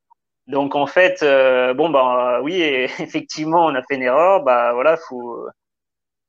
[0.47, 2.61] Donc en fait, euh, bon bah oui,
[2.99, 4.43] effectivement, on a fait une erreur.
[4.43, 5.47] Bah voilà, faut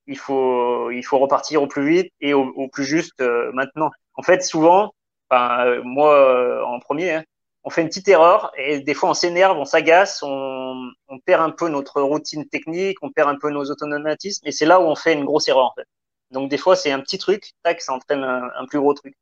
[0.06, 3.90] il faut il faut repartir au plus vite et au, plus juste euh, maintenant.
[4.14, 4.92] En fait, souvent,
[5.30, 7.24] Enfin, euh, moi, en premier, hein,
[7.64, 11.42] on fait une petite erreur et des fois on s'énerve, on s'agace, on, on, perd
[11.42, 14.84] un peu notre routine technique, on perd un peu nos automatismes et c'est là où
[14.84, 15.86] on fait une grosse erreur en fait.
[16.30, 19.14] Donc des fois c'est un petit truc, tac, ça entraîne un, plus gros truc.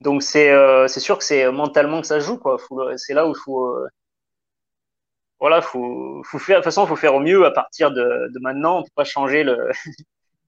[0.00, 2.58] Donc c'est euh, sûr que c'est mentalement que ça joue quoi.
[2.96, 3.88] C'est là où il faut euh,
[5.40, 8.38] voilà, faut faut faire de toute façon faut faire au mieux à partir de, de
[8.40, 8.78] maintenant.
[8.78, 8.82] On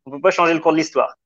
[0.06, 1.16] on peut pas changer le cours de l'histoire.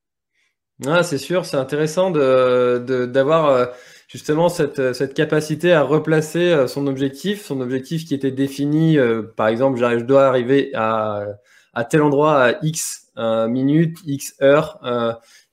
[0.87, 3.65] Ah, c'est sûr, c'est intéressant de, d'avoir euh,
[4.07, 9.23] justement cette, cette capacité à replacer euh, son objectif, son objectif qui était défini, euh,
[9.35, 11.25] par exemple, je dois arriver à,
[11.73, 13.08] à tel endroit à X
[13.47, 14.79] minutes, X heures,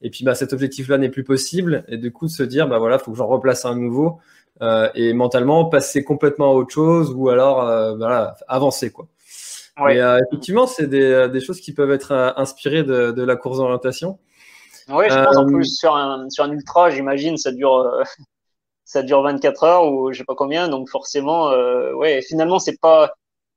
[0.00, 2.78] et puis bah, cet objectif-là n'est plus possible, et du coup de se dire, bah
[2.78, 4.20] voilà, faut que j'en replace un nouveau,
[4.94, 7.56] et mentalement passer complètement à autre chose, ou alors
[7.96, 9.08] voilà, avancer quoi.
[9.78, 9.96] Ouais.
[9.96, 14.18] Et effectivement, c'est des, des choses qui peuvent être inspirées de, de la course d'orientation.
[14.88, 18.02] Oui, je pense en euh, plus sur un, sur un ultra, j'imagine, ça dure, euh,
[18.84, 22.80] ça dure 24 heures ou je sais pas combien, donc forcément, euh, ouais, finalement, c'est
[22.80, 23.12] pas.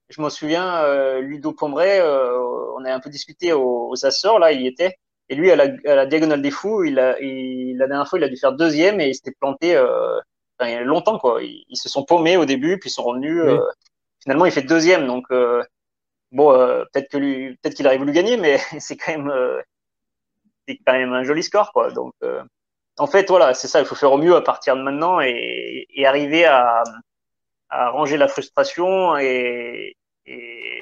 [0.10, 4.52] Je me souviens, euh, Ludo Pombray, on a un peu discuté aux, aux Açores, là,
[4.52, 4.98] il y était,
[5.30, 8.20] et lui, à la, à la diagonale des fous, il a, il, la dernière fois,
[8.20, 11.44] il a dû faire deuxième et il s'était planté enfin, il y a longtemps, quoi.
[11.44, 13.44] Ils, ils, se sont paumés au début, puis ils sont revenus.
[14.22, 15.28] finalement, il fait deuxième, donc
[16.32, 16.52] bon,
[16.92, 19.32] peut-être que lui, peut-être qu'il à lui gagner, mais c'est quand même
[20.70, 21.92] c'est quand même un joli score, quoi.
[21.92, 22.44] Donc, euh,
[22.98, 23.80] en fait, voilà, c'est ça.
[23.80, 26.84] Il faut faire au mieux à partir de maintenant et, et arriver à,
[27.70, 29.96] à, ranger la frustration et,
[30.30, 30.82] et,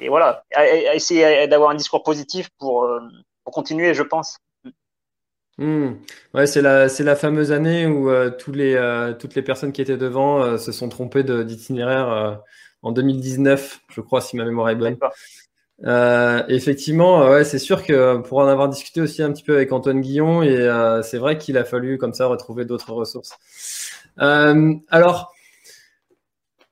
[0.00, 3.00] et voilà, à, à essayer d'avoir un discours positif pour, euh,
[3.44, 4.38] pour continuer, je pense.
[5.58, 5.94] Mmh.
[6.34, 9.82] Ouais, c'est la, la fameuse année où euh, tous les, euh, toutes les personnes qui
[9.82, 12.40] étaient devant euh, se sont trompées d'itinéraire
[12.82, 14.96] en 2019, je crois, si ma mémoire est bonne.
[16.48, 20.00] Effectivement, ouais, c'est sûr que pour en avoir discuté aussi un petit peu avec Antoine
[20.00, 20.68] Guillon, et
[21.02, 23.36] c'est vrai qu'il a fallu comme ça retrouver d'autres ressources.
[24.16, 25.34] Alors,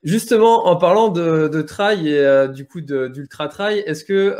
[0.06, 4.34] justement, en parlant de, de trail et euh, du coup d'ultra trail, est-ce que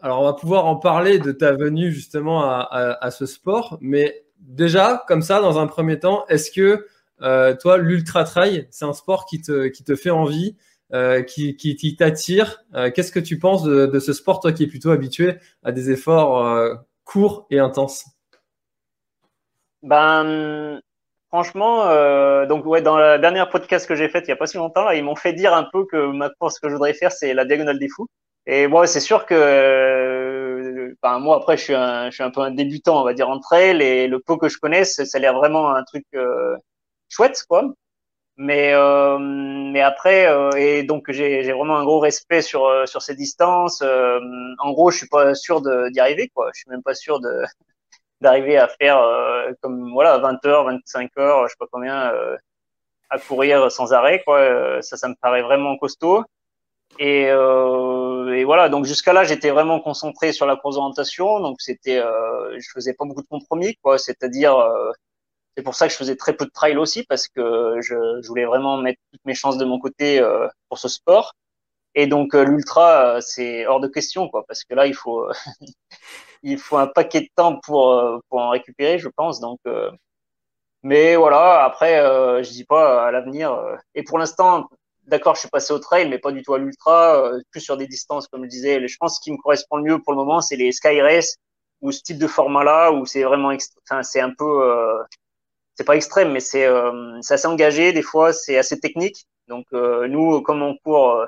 [0.00, 5.02] alors on va pouvoir en parler de ta venue justement à, ce sport, mais déjà
[5.08, 6.86] comme ça, dans un premier temps, est-ce que
[7.60, 10.54] toi, l'ultra trail, c'est un sport qui te fait envie?
[10.94, 12.64] Euh, qui, qui, t'attire.
[12.74, 15.70] Euh, qu'est-ce que tu penses de, de, ce sport, toi qui es plutôt habitué à
[15.70, 18.06] des efforts euh, courts et intenses?
[19.82, 20.80] Ben,
[21.28, 24.46] franchement, euh, donc ouais, dans la dernière podcast que j'ai faite il y a pas
[24.46, 27.12] si longtemps, ils m'ont fait dire un peu que maintenant ce que je voudrais faire,
[27.12, 28.06] c'est la diagonale des fous.
[28.46, 32.40] Et moi, c'est sûr que, ben, moi après, je suis un, je suis un peu
[32.40, 35.20] un débutant, on va dire entre elles, et le peu que je connaisse, ça a
[35.20, 36.04] l'air vraiment un truc
[37.08, 37.64] chouette, quoi.
[38.40, 43.02] Mais euh, mais après euh, et donc j'ai vraiment un gros respect sur euh, sur
[43.02, 43.82] ces distances.
[43.82, 44.20] Euh,
[44.60, 46.50] en gros, je suis pas sûr d'y arriver quoi.
[46.54, 47.42] Je suis même pas sûr de
[48.20, 49.00] d'arriver à faire
[49.60, 52.12] comme voilà 20 heures, 25 heures, je sais pas combien
[53.10, 54.82] à courir sans arrêt quoi.
[54.82, 56.24] ça, ça me paraît vraiment costaud.
[56.98, 62.02] Et, et voilà, donc jusqu'à là, j'étais vraiment concentré sur la course donc c'était,
[62.58, 64.56] je faisais pas beaucoup de compromis quoi, c'est-à-dire
[65.58, 68.28] c'est pour ça que je faisais très peu de trail aussi parce que je, je
[68.28, 71.34] voulais vraiment mettre toutes mes chances de mon côté euh, pour ce sport.
[71.96, 75.26] Et donc euh, l'ultra, euh, c'est hors de question quoi, parce que là il faut
[76.42, 79.40] il faut un paquet de temps pour pour en récupérer, je pense.
[79.40, 79.60] Donc,
[80.82, 81.96] mais voilà, après
[82.42, 83.58] je dis pas à l'avenir.
[83.94, 84.68] et pour l'instant,
[85.06, 87.86] d'accord, je suis passé au trail, mais pas du tout à l'ultra, plus sur des
[87.86, 88.86] distances comme je disais.
[88.86, 91.36] Je pense qui me correspond le mieux pour le moment, c'est les sky race
[91.80, 93.52] ou ce type de format là où c'est vraiment,
[93.84, 95.04] enfin c'est un peu
[95.78, 97.92] c'est pas extrême, mais c'est euh, assez engagé.
[97.92, 99.26] Des fois, c'est assez technique.
[99.46, 101.26] Donc euh, nous, comme on court, euh,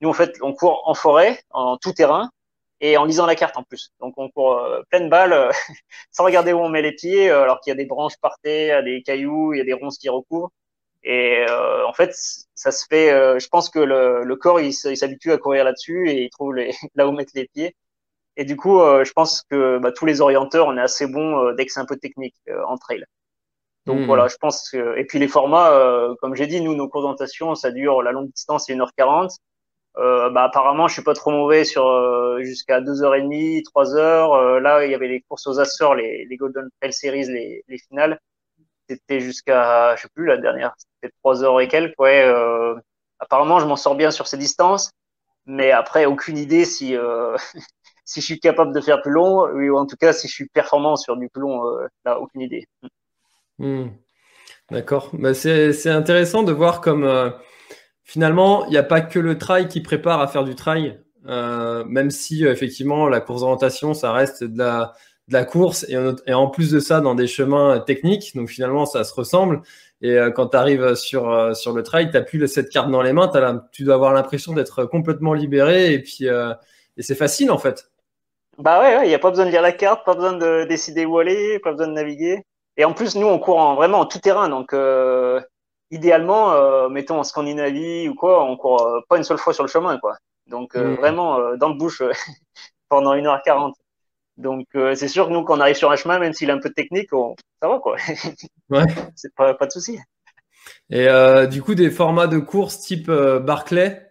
[0.00, 2.28] nous en fait, on court en forêt, en tout terrain
[2.82, 3.92] et en lisant la carte en plus.
[4.00, 5.50] Donc on court euh, pleine balle
[6.10, 8.84] sans regarder où on met les pieds, alors qu'il y a des branches par terre,
[8.84, 10.52] des cailloux, il y a des ronces qui recouvrent.
[11.04, 11.44] Et
[11.88, 12.14] en fait,
[12.54, 13.08] ça se fait.
[13.40, 16.72] je pense que le, le corps, il, s'habitue à courir là-dessus et il trouve les,
[16.94, 17.74] là où mettre les pieds.
[18.36, 21.66] Et du coup, je pense que bah, tous les orienteurs, on est assez bons dès
[21.66, 22.36] que c'est un peu technique
[22.68, 23.04] en trail.
[23.86, 24.04] Donc hmm.
[24.04, 24.96] voilà, je pense que...
[24.96, 28.30] Et puis les formats, euh, comme j'ai dit, nous, nos présentations, ça dure, la longue
[28.30, 29.36] distance, c'est 1h40.
[29.98, 33.96] Euh, bah, apparemment, je suis pas trop mauvais sur euh, jusqu'à 2h30, 3h.
[33.96, 37.64] Euh, là, il y avait les courses aux Açores, les, les Golden Trail Series, les,
[37.68, 38.18] les finales.
[38.88, 41.98] C'était jusqu'à, je sais plus, la dernière, c'était 3h et quelques.
[41.98, 42.24] Ouais,
[43.18, 44.90] apparemment, je m'en sors bien sur ces distances.
[45.46, 46.96] Mais après, aucune idée si,
[48.04, 50.48] si je suis capable de faire plus long, ou en tout cas, si je suis
[50.48, 51.62] performant sur du plus long,
[52.04, 52.66] là, aucune idée.
[53.58, 53.88] Hmm.
[54.72, 55.10] D'accord.
[55.12, 57.30] Bah, c'est intéressant de voir comme euh,
[58.04, 61.84] finalement, il n'y a pas que le trail qui prépare à faire du trail, euh,
[61.84, 64.92] même si euh, effectivement la course d'orientation, ça reste de la,
[65.28, 68.34] de la course et, en plus de ça dans des chemins techniques.
[68.34, 69.62] Donc finalement, ça se ressemble.
[70.04, 73.12] Et quand tu arrives sur, sur le trail, tu n'as plus cette carte dans les
[73.12, 73.30] mains,
[73.70, 76.26] tu dois avoir l'impression d'être complètement libéré et puis
[76.96, 77.90] et c'est facile en fait.
[78.58, 81.06] Bah ouais, il n'y a pas besoin de lire la carte, pas besoin de décider
[81.06, 82.42] où aller, pas besoin de naviguer.
[82.76, 84.48] Et en plus, nous, on court en, vraiment en tout terrain.
[84.48, 85.40] Donc, euh,
[85.92, 89.62] idéalement, euh, mettons en Scandinavie ou quoi, on court euh, pas une seule fois sur
[89.62, 90.16] le chemin, quoi.
[90.48, 90.94] Donc, euh, mm.
[90.96, 92.02] vraiment dans le bouche
[92.88, 93.74] pendant 1h40.
[94.38, 96.58] Donc, c'est sûr que nous, quand on arrive sur un chemin, même s'il est un
[96.58, 97.36] peu technique, on...
[97.62, 97.96] ça va, quoi.
[98.70, 98.86] ouais.
[99.14, 100.00] C'est pas, pas de souci.
[100.90, 101.06] Et
[101.48, 104.10] du coup, des formats de course type Barclay?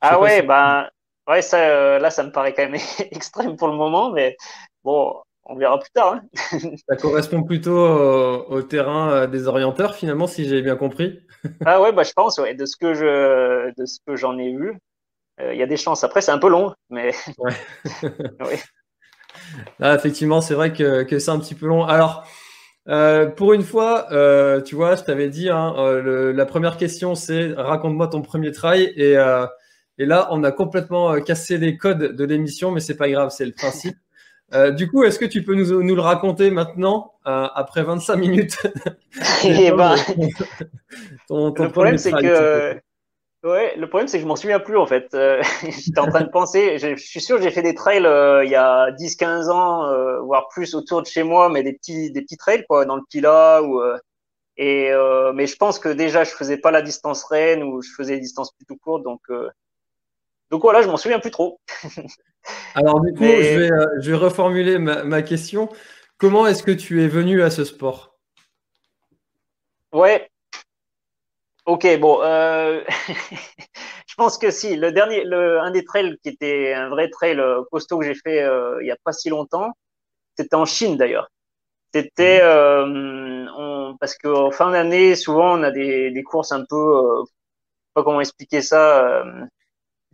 [0.00, 0.88] Ah ouais, ben,
[1.28, 4.36] ouais, ça, là, ça me paraît quand même extrême pour le moment, mais
[4.82, 5.14] bon,
[5.48, 6.14] on verra plus tard.
[6.14, 6.70] Hein.
[6.88, 11.20] Ça correspond plutôt au, terrain euh, des orienteurs, finalement, si j'ai bien compris.
[11.64, 14.54] ah ouais, bah, je pense, ouais, de ce que je, de ce que j'en ai
[14.54, 14.78] vu,
[15.40, 16.02] euh, il y a des chances.
[16.04, 17.12] Après, c'est un peu long, mais.
[17.38, 17.52] Ouais.
[18.40, 18.56] oui.
[19.80, 21.84] Ah, effectivement, c'est vrai que, que c'est un petit peu long.
[21.84, 22.26] Alors,
[22.88, 27.52] euh, pour une fois, euh, tu vois, je t'avais dit, hein, la première question, c'est
[27.52, 28.92] raconte-moi ton premier trail.
[28.96, 29.12] Et,
[29.98, 33.46] et là, on a complètement cassé les codes de l'émission, mais c'est pas grave, c'est
[33.46, 33.96] le principe.
[34.54, 38.16] Euh, du coup, est-ce que tu peux nous, nous le raconter maintenant, euh, après 25
[38.16, 38.56] minutes?
[39.44, 39.96] Eh ben,
[41.30, 42.80] Le problème, c'est que.
[43.42, 45.14] Ouais, le problème, c'est que je m'en souviens plus en fait.
[45.14, 46.78] Euh, J'étais en train de penser.
[46.78, 50.48] Je, suis sûr que j'ai fait des trails euh, il y a 10-15 ans, voire
[50.48, 53.62] plus autour de chez moi, mais des petits, des petits trails quoi, dans le Pila
[53.62, 53.80] ou.
[54.56, 54.90] et
[55.34, 58.20] mais je pense que déjà, je faisais pas la distance reine ou je faisais des
[58.20, 59.20] distances plutôt courtes, donc
[60.50, 61.60] donc voilà, je m'en souviens plus trop.
[62.74, 65.68] Alors du coup, euh, je, vais, reformuler ma, question.
[66.18, 68.16] Comment est-ce que tu es venu à ce sport?
[69.92, 70.30] Ouais.
[71.64, 72.20] Ok, bon.
[72.22, 72.82] Euh,
[74.06, 74.76] je pense que si.
[74.76, 78.14] Le dernier, le, un des trails qui était un vrai trail euh, costaud que j'ai
[78.14, 78.46] fait
[78.80, 79.72] il n'y a pas si longtemps,
[80.36, 81.28] c'était en Chine d'ailleurs.
[81.94, 83.96] C'était mmh.
[83.98, 87.24] parce qu'en fin d'année, souvent on a des, des courses un peu,
[87.94, 89.24] pas comment expliquer ça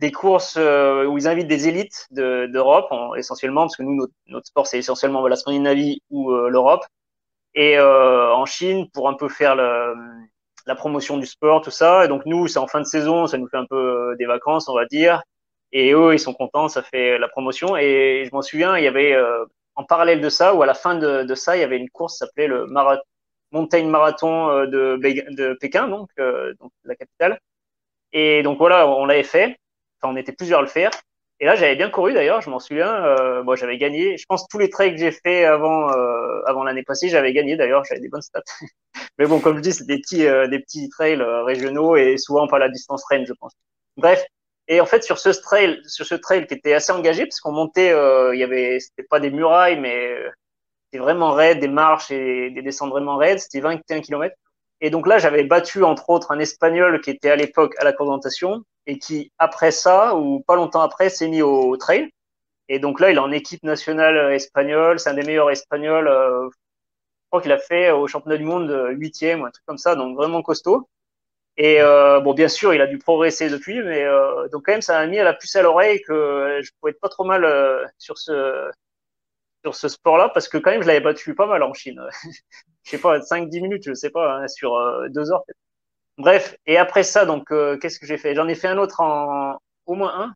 [0.03, 4.67] des courses euh, où ils invitent des élites d'Europe, essentiellement, parce que nous, notre, sport,
[4.67, 6.83] c'est essentiellement la Scandinavie ou euh, l'Europe.
[7.55, 12.03] Et euh, en Chine, pour un peu faire la promotion du sport, tout ça.
[12.03, 14.67] Et donc, nous, c'est en fin de saison, ça nous fait un peu des vacances,
[14.67, 15.23] on va dire.
[15.71, 17.77] Et eux, ils sont contents, ça fait la promotion.
[17.77, 19.15] Et je m'en souviens, il y avait,
[19.75, 22.13] en parallèle de ça, ou à la fin de, ça, il y avait une course
[22.15, 23.03] qui s'appelait le Marathon
[23.51, 24.99] Mountain Marathon de,
[25.37, 26.09] de Pékin, donc,
[26.59, 27.39] donc la capitale.
[28.11, 29.57] Et donc voilà, on l'avait fait
[30.07, 30.91] on était plusieurs à le faire.
[31.39, 33.03] Et là, j'avais bien couru d'ailleurs, je m'en souviens.
[33.03, 34.17] Euh, moi, j'avais gagné.
[34.17, 37.57] Je pense tous les trails que j'ai fait avant euh, avant l'année passée, j'avais gagné
[37.57, 37.83] d'ailleurs.
[37.85, 38.43] J'avais des bonnes stats.
[39.17, 42.47] Mais bon, comme je dis, c'est des petits euh, des petits trails régionaux et souvent
[42.47, 43.53] pas la distance reine, je pense.
[43.97, 44.23] Bref.
[44.69, 47.51] Et en fait, sur ce trail, sur ce trail qui était assez engagé, parce qu'on
[47.51, 50.15] montait, il y avait, c'était pas des murailles, mais
[50.85, 53.39] c'était vraiment raide, des marches et des descentes vraiment raides.
[53.39, 54.33] C'était 21 km.
[54.79, 57.91] Et donc là, j'avais battu entre autres un Espagnol qui était à l'époque à la
[57.91, 62.09] présentation et qui, après ça, ou pas longtemps après, s'est mis au trail.
[62.69, 64.99] Et donc là, il est en équipe nationale espagnole.
[64.99, 66.07] C'est un des meilleurs espagnols.
[66.07, 69.65] Euh, je crois qu'il a fait au championnat du monde euh, huitième ou un truc
[69.65, 70.87] comme ça, donc vraiment costaud.
[71.57, 74.05] Et euh, bon, bien sûr, il a dû progresser depuis, mais
[74.51, 76.99] donc quand même, ça m'a mis à la puce à l'oreille que je pouvais être
[76.99, 77.45] pas trop mal
[77.99, 78.71] sur ce
[79.63, 82.01] sur ce sport-là, parce que quand même, je l'avais battu pas mal en Chine.
[82.83, 84.77] je sais pas, 5-10 minutes, je sais pas, hein, sur
[85.09, 85.43] deux heures.
[86.17, 88.35] Bref, et après ça, donc, euh, qu'est-ce que j'ai fait?
[88.35, 90.33] J'en ai fait un autre en au moins un.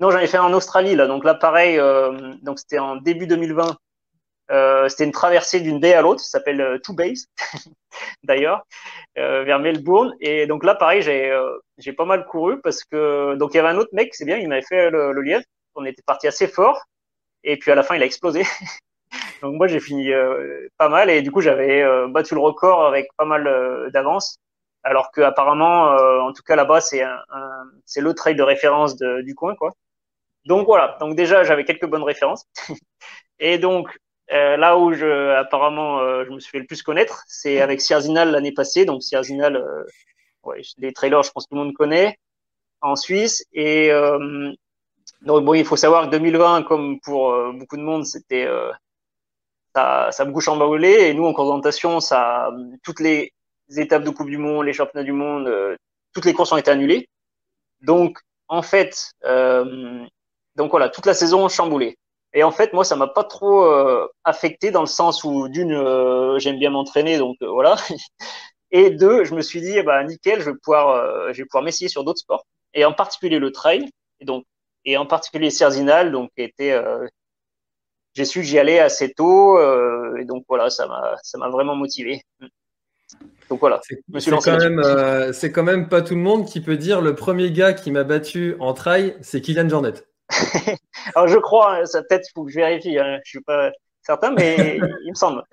[0.00, 1.06] Non, j'en ai fait un en Australie là.
[1.06, 1.78] Donc là, pareil.
[1.78, 3.76] Euh, donc c'était en début 2020.
[4.50, 7.14] Euh, c'était une traversée d'une baie à l'autre, ça s'appelle euh, Two Bays,
[8.22, 8.64] d'ailleurs,
[9.18, 10.14] euh, vers Melbourne.
[10.20, 13.60] Et donc là, pareil, j'ai euh, j'ai pas mal couru parce que donc il y
[13.60, 15.44] avait un autre mec, c'est bien, il m'avait fait le, le lièvre.
[15.74, 16.80] On était parti assez fort,
[17.44, 18.44] et puis à la fin, il a explosé.
[19.42, 20.10] donc moi, j'ai fini
[20.78, 24.38] pas mal, et du coup, j'avais battu le record avec pas mal d'avance.
[24.86, 25.88] Alors que apparemment,
[26.26, 27.02] en tout cas là-bas, c'est
[28.00, 29.72] le trail de référence de, du coin, quoi.
[30.46, 30.96] Donc voilà.
[31.00, 32.46] Donc déjà, j'avais quelques bonnes références.
[33.38, 33.88] et donc
[34.32, 37.80] euh, là où je, apparemment, euh, je me suis fait le plus connaître, c'est avec
[37.80, 38.84] Sierzinal l'année passée.
[38.84, 39.84] Donc Sierzinal, euh,
[40.44, 42.18] ouais, les trailers, je pense que tout le monde connaît,
[42.80, 43.44] en Suisse.
[43.52, 44.52] Et euh,
[45.22, 48.70] donc bon, il faut savoir que 2020, comme pour euh, beaucoup de monde, c'était euh,
[49.74, 51.08] ça, ça a beaucoup chamboulé.
[51.08, 52.50] Et nous, en présentation, ça,
[52.82, 53.32] toutes les
[53.68, 55.76] étapes de Coupe du Monde, les championnats du monde, euh,
[56.14, 57.08] toutes les courses ont été annulées.
[57.82, 60.04] Donc en fait, euh,
[60.56, 61.98] donc voilà, toute la saison chamboulée.
[62.32, 65.72] Et en fait, moi, ça m'a pas trop euh, affecté dans le sens où d'une,
[65.72, 67.76] euh, j'aime bien m'entraîner, donc voilà.
[68.70, 71.88] Et deux, je me suis dit, eh ben, nickel, je vais pouvoir, je pouvoir m'essayer
[71.88, 73.88] sur d'autres sports, et en particulier le trail,
[74.20, 74.44] et donc,
[74.84, 76.76] et en particulier Cerzinal, donc était,
[78.14, 79.56] j'ai su que j'y allais assez tôt,
[80.18, 82.22] et donc voilà, ça m'a vraiment motivé.
[83.48, 87.00] Donc voilà, C'est quand, même, euh, quand même pas tout le monde qui peut dire
[87.00, 89.94] le premier gars qui m'a battu en trail, c'est Kylian Jornet.
[91.14, 93.70] Alors je crois, hein, ça peut-être, il faut que je vérifie, hein, je suis pas
[94.02, 95.42] certain, mais il me semble.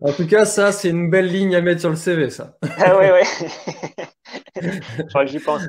[0.00, 2.56] En tout cas, ça, c'est une belle ligne à mettre sur le CV, ça.
[2.78, 3.22] Ah ouais, ouais.
[4.60, 5.62] je crois que j'y pense.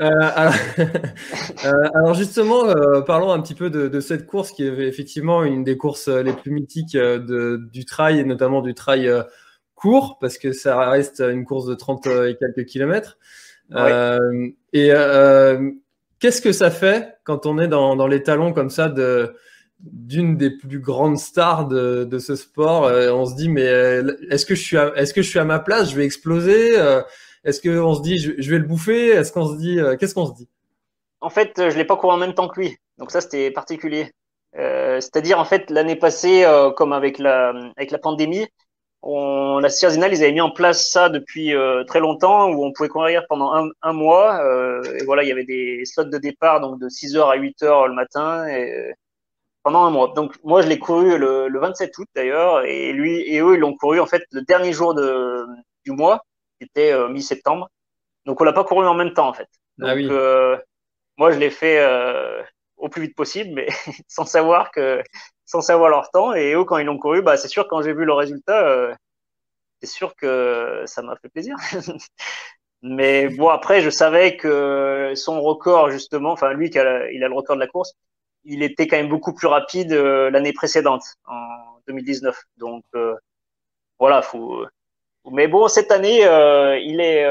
[0.00, 0.54] Euh, alors,
[1.64, 5.44] euh, alors justement, euh, parlons un petit peu de, de cette course qui est effectivement
[5.44, 9.08] une des courses les plus mythiques de, du trail et notamment du trail
[9.80, 13.18] court parce que ça reste une course de 30 et quelques kilomètres.
[13.72, 15.70] Euh, et euh,
[16.18, 19.34] qu'est-ce que ça fait quand on est dans, dans les talons comme ça de
[19.80, 22.84] d'une des plus grandes stars de, de ce sport?
[22.84, 23.64] Euh, On se dit mais
[24.30, 25.90] est-ce que je suis à, est-ce que je suis à ma place?
[25.90, 26.74] Je vais exploser
[27.44, 29.08] Est-ce que on se dit je, je vais le bouffer?
[29.08, 30.48] Est-ce qu'on se dit qu'est-ce qu'on se dit?
[31.22, 34.10] En fait, je l'ai pas couru en même temps que lui, donc ça c'était particulier.
[34.54, 36.44] C'est-à-dire en fait l'année passée,
[36.76, 38.46] comme avec la avec la pandémie,
[39.02, 42.72] on, la Cierzinal, ils avaient mis en place ça depuis euh, très longtemps, où on
[42.72, 44.40] pouvait courir pendant un, un mois.
[44.44, 47.36] euh, et voilà, il y avait des slots de départ donc de 6 heures à
[47.36, 48.46] 8 heures le matin.
[48.48, 48.92] Et,
[49.62, 50.12] pendant un mois.
[50.14, 53.60] Donc moi je l'ai couru le, le 27 août d'ailleurs et lui et eux ils
[53.60, 55.44] l'ont couru en fait le dernier jour de
[55.84, 56.24] du mois,
[56.58, 57.68] qui était euh, mi-septembre.
[58.26, 59.48] Donc on l'a pas couru en même temps en fait.
[59.78, 60.08] Donc Ah oui.
[60.10, 60.56] euh,
[61.18, 62.42] moi je l'ai fait euh,
[62.76, 63.68] au plus vite possible mais
[64.08, 65.02] sans savoir que
[65.50, 67.92] sans savoir leur temps et eux quand ils l'ont couru bah c'est sûr quand j'ai
[67.92, 68.94] vu le résultat euh,
[69.80, 71.56] c'est sûr que ça m'a fait plaisir.
[72.82, 77.28] Mais bon, après, je savais que son record, justement, enfin, lui, qui a, il a
[77.28, 77.94] le record de la course,
[78.44, 82.42] il était quand même beaucoup plus rapide euh, l'année précédente, en 2019.
[82.56, 83.14] Donc, euh,
[83.98, 84.66] voilà, faut.
[85.30, 86.20] Mais bon, cette année,
[86.82, 87.26] il est,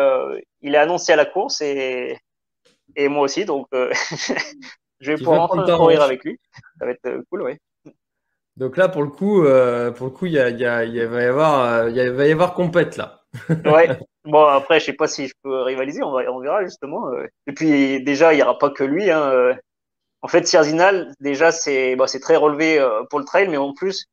[0.62, 2.18] il est annoncé à la course et
[2.96, 3.68] et moi aussi, donc
[5.00, 6.40] je vais pouvoir enfin courir avec lui.
[6.80, 7.60] Ça va être cool, ouais.
[8.60, 10.84] Donc là, pour le coup, euh, pour le coup, il y a, il y a,
[10.84, 13.24] il va y avoir, euh, il va y avoir compète là.
[13.66, 13.98] Ouais.
[14.26, 17.08] Bon, après, je sais pas si je peux rivaliser, on, va, on verra justement.
[17.10, 17.26] euh.
[17.48, 19.10] Et puis, déjà, il y aura pas que lui.
[19.12, 19.32] Hein.
[19.32, 19.56] euh.
[20.22, 24.06] En fait, Sierzinal, déjà, c'est bon, c'est très relevé pour le trail, mais en plus,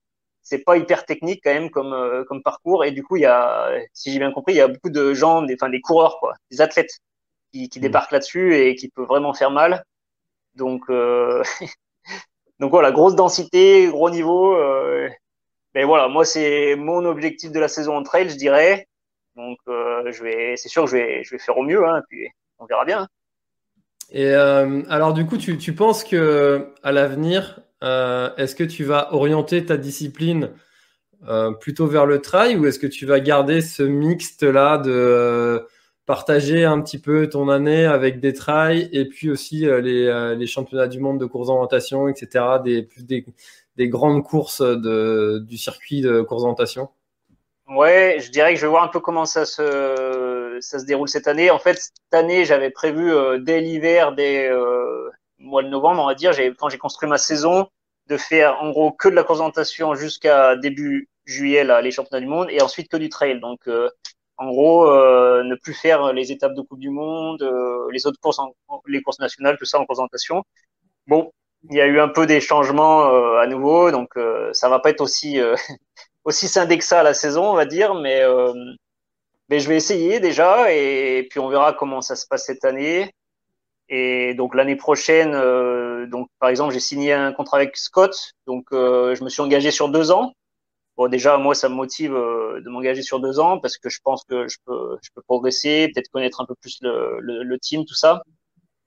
[0.43, 2.85] c'est pas hyper technique quand même comme, comme parcours.
[2.85, 5.15] Et du coup, il y a, si j'ai bien compris, il y a beaucoup de
[5.15, 6.93] gens, des, enfin, des coureurs, quoi, des athlètes
[7.53, 7.83] qui, qui Mm.
[7.83, 9.85] débarquent là-dessus et qui peuvent vraiment faire mal.
[10.55, 11.43] Donc, euh,
[12.61, 14.55] donc voilà, grosse densité, gros niveau.
[14.55, 15.09] Euh,
[15.75, 18.89] mais voilà, moi, c'est mon objectif de la saison en trail, je dirais.
[19.37, 22.03] Donc, euh, je vais, c'est sûr que je vais, je vais faire au mieux, hein,
[22.09, 22.29] puis
[22.59, 23.09] on verra bien.
[24.11, 28.85] Et euh, alors, du coup, tu, tu penses que à l'avenir, euh, est-ce que tu
[28.85, 30.51] vas orienter ta discipline
[31.29, 34.91] euh, plutôt vers le trail ou est-ce que tu vas garder ce mixte là de
[34.91, 35.61] euh,
[36.07, 40.35] partager un petit peu ton année avec des trails et puis aussi euh, les, euh,
[40.35, 42.45] les championnats du monde de course d'orientation, etc.
[42.65, 43.27] Des, des,
[43.77, 46.89] des grandes courses de, du circuit de course d'orientation
[47.69, 51.09] Ouais, je dirais que je vais voir un peu comment ça se, ça se déroule
[51.09, 51.51] cette année.
[51.51, 56.07] En fait, cette année, j'avais prévu euh, dès l'hiver, dès euh, mois de novembre, on
[56.07, 57.69] va dire, quand j'ai construit ma saison,
[58.09, 62.47] de faire en gros que de la présentation jusqu'à début juillet, les championnats du monde,
[62.51, 63.41] et ensuite que du trail.
[63.41, 63.69] Donc,
[64.39, 68.21] en gros, euh, ne plus faire les étapes de Coupe du Monde, euh, les autres
[68.21, 68.53] courses, en,
[68.87, 70.45] les courses nationales, tout ça en présentation.
[71.07, 71.33] Bon,
[71.71, 73.07] il y a eu un peu des changements
[73.39, 74.15] à nouveau, donc
[74.53, 75.39] ça va pas être aussi
[76.27, 78.53] aussi scindé que ça la saison, on va dire, mais, euh,
[79.49, 83.15] je vais essayer déjà et, puis on verra comment ça se passe cette année.
[83.89, 88.67] Et donc l'année prochaine, euh, donc par exemple, j'ai signé un contrat avec Scott, donc
[88.73, 90.33] euh, je me suis engagé sur deux ans.
[90.97, 94.25] Bon, déjà moi, ça me motive de m'engager sur deux ans parce que je pense
[94.25, 97.85] que je peux, je peux progresser, peut-être connaître un peu plus le, le, le team,
[97.85, 98.23] tout ça.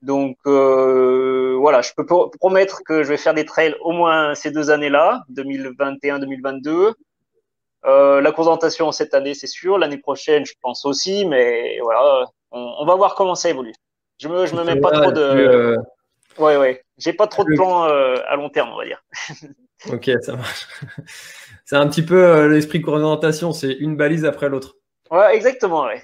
[0.02, 4.72] Donc voilà, je peux promettre que je vais faire des trails au moins ces deux
[4.72, 6.94] années-là, 2021-2022.
[7.86, 9.78] Euh, la présentation cette année, c'est sûr.
[9.78, 13.74] L'année prochaine, je pense aussi, mais voilà, on, va voir comment ça évolue.
[14.20, 15.22] Je me, je me mets pas trop de.
[15.22, 15.78] Euh,
[16.38, 16.84] ouais, ouais.
[16.98, 19.02] J'ai pas trop de plans euh, à long terme, on va dire.
[19.92, 20.68] ok, ça marche.
[21.70, 24.78] C'est un petit peu l'esprit présentation, c'est une balise après l'autre.
[25.12, 26.02] Ouais, exactement, ouais.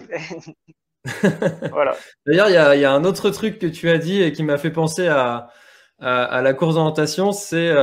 [1.71, 1.95] voilà.
[2.27, 4.59] D'ailleurs, il y, y a, un autre truc que tu as dit et qui m'a
[4.59, 5.49] fait penser à,
[5.99, 7.73] à, à la course d'orientation, c'est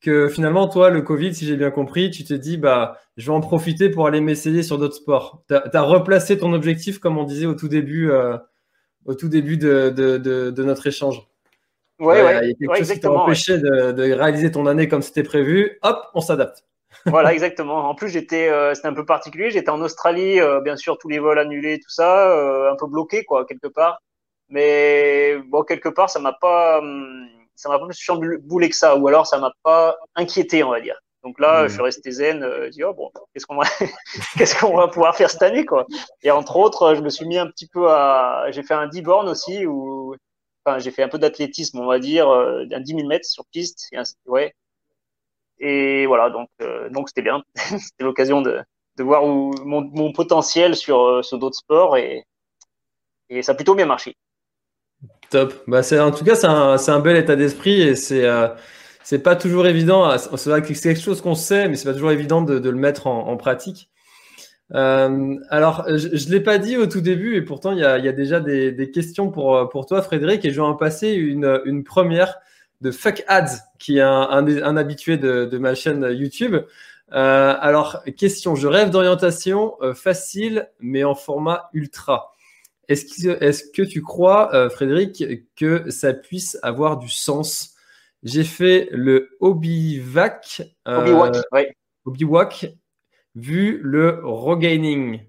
[0.00, 3.32] que finalement, toi, le Covid, si j'ai bien compris, tu t'es dit, bah, je vais
[3.32, 5.44] en profiter pour aller m'essayer sur d'autres sports.
[5.46, 8.36] Tu as, replacé ton objectif, comme on disait au tout début, euh,
[9.06, 11.22] au tout début de, de, de, notre échange.
[12.00, 15.02] Ouais, ouais, Il y a quelque chose qui t'a empêché de, réaliser ton année comme
[15.02, 15.78] c'était prévu.
[15.82, 16.64] Hop, on s'adapte.
[17.06, 17.88] Voilà, exactement.
[17.88, 19.50] En plus, j'étais, euh, c'était un peu particulier.
[19.50, 23.24] J'étais en Australie, euh, bien sûr, tous les vols annulés, tout ça, un peu bloqué,
[23.24, 24.00] quoi, quelque part.
[24.48, 26.78] Mais bon, quelque part, ça m'a pas.
[26.78, 30.70] Hum, ça m'a pas plus chamboulé que ça, ou alors ça m'a pas inquiété, on
[30.70, 30.98] va dire.
[31.22, 31.74] Donc là, je hmm.
[31.74, 33.62] suis resté zen, euh, je dis oh bon, qu'est-ce qu'on va,
[34.36, 35.86] qu'est-ce qu'on va pouvoir faire cette année quoi.
[36.22, 39.02] Et entre autres, je me suis mis un petit peu à, j'ai fait un 10
[39.02, 40.16] bornes aussi où,
[40.64, 43.44] enfin, j'ai fait un peu d'athlétisme, on va dire, euh, un 10 000 mètres sur
[43.46, 44.52] piste, et ouais.
[45.62, 48.58] Et voilà, donc euh, donc c'était bien, c'était l'occasion de,
[48.96, 52.24] de voir où mon, potentiel sur sur d'autres sports et
[53.30, 54.16] et ça a plutôt bien marché.
[55.30, 55.54] Top.
[55.66, 58.48] Bah, c'est, en tout cas, c'est un, un bel état d'esprit et c'est, euh,
[59.02, 60.16] c'est pas toujours évident.
[60.18, 62.68] C'est vrai que c'est quelque chose qu'on sait, mais c'est pas toujours évident de, de
[62.68, 63.88] le mettre en, pratique.
[64.74, 67.98] Euh, alors, je ne l'ai pas dit au tout début, et pourtant, il y a,
[67.98, 71.12] y a déjà des, des, questions pour, pour toi, Frédéric, et je vais en passer
[71.12, 72.38] une, une première
[72.82, 76.56] de Fuck Ads, qui est un, un, un habitué de, de, ma chaîne YouTube.
[77.12, 82.32] Euh, alors, question, je rêve d'orientation euh, facile, mais en format ultra.
[82.88, 85.24] Est-ce que, est que, tu crois, euh, Frédéric,
[85.56, 87.74] que ça puisse avoir du sens?
[88.24, 90.62] J'ai fait le Obi-Vac.
[92.04, 92.66] Obi-Wac,
[93.36, 95.20] vu le regaining.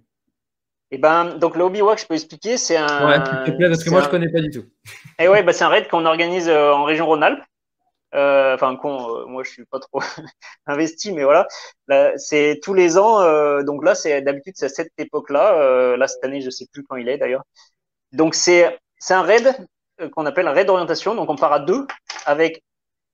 [0.94, 3.08] Et eh ben, donc le Obi-Wac, je peux expliquer, c'est un.
[3.08, 4.60] Ouais, s'il te plaît, parce que moi, je je connais pas du tout.
[5.18, 7.42] Et eh ouais, bah, c'est un raid qu'on organise euh, en région Rhône-Alpes.
[8.14, 10.02] Euh, enfin, con, euh, moi je suis pas trop
[10.68, 11.48] investi, mais voilà.
[12.18, 13.22] C'est tous les ans.
[13.22, 15.98] Euh, donc là, c'est d'habitude c'est à cette époque-là.
[15.98, 17.42] là cette année, je sais plus quand il est d'ailleurs.
[18.12, 19.52] Donc c'est c'est un raid
[20.12, 21.16] qu'on appelle un raid d'orientation.
[21.16, 21.88] Donc on part à deux
[22.28, 22.62] avec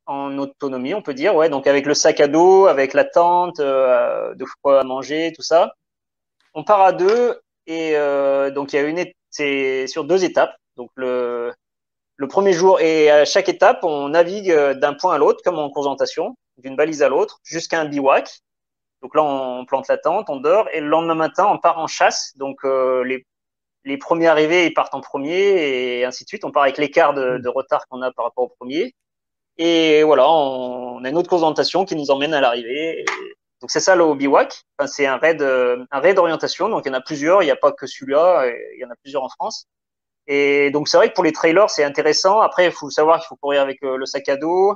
[0.05, 1.47] en autonomie, on peut dire, ouais.
[1.47, 5.71] Donc avec le sac à dos, avec la tente, de quoi manger, tout ça.
[6.53, 7.93] On part à deux et
[8.51, 10.55] donc il y a une c'est sur deux étapes.
[10.75, 11.53] Donc le
[12.19, 15.57] le premier jour et à chaque étape, on navigue euh, d'un point à l'autre, comme
[15.57, 18.41] en présentation, d'une balise à l'autre, jusqu'à un bivouac.
[19.01, 21.87] Donc là, on plante la tente, on dort, et le lendemain matin, on part en
[21.87, 22.33] chasse.
[22.35, 23.25] Donc euh, les,
[23.85, 26.43] les premiers arrivés, ils partent en premier, et ainsi de suite.
[26.43, 28.93] On part avec l'écart de, de retard qu'on a par rapport au premier.
[29.57, 33.05] Et voilà, on, a une autre présentation qui nous emmène à l'arrivée.
[33.61, 34.63] Donc c'est ça le bivouac.
[34.77, 36.69] Enfin, c'est un raid, euh, un raid d'orientation.
[36.69, 37.43] Donc il y en a plusieurs.
[37.43, 38.47] Il n'y a pas que celui-là.
[38.47, 39.65] Il y en a plusieurs en France.
[40.27, 42.39] Et donc c'est vrai que pour les trailers c'est intéressant.
[42.39, 44.75] Après il faut savoir qu'il faut courir avec euh, le sac à dos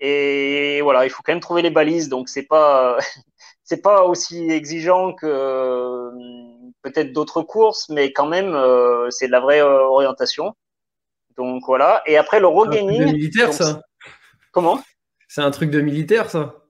[0.00, 2.08] et voilà il faut quand même trouver les balises.
[2.08, 2.98] Donc c'est pas
[3.64, 6.10] c'est pas aussi exigeant que euh,
[6.82, 8.52] peut-être d'autres courses, mais quand même
[9.10, 10.54] c'est de la vraie orientation.
[11.36, 12.02] Donc voilà.
[12.06, 13.06] Et après le regaining.
[13.06, 13.80] C'est militaire ça.
[14.52, 14.80] Comment?
[15.28, 16.63] C'est un truc de militaire ça.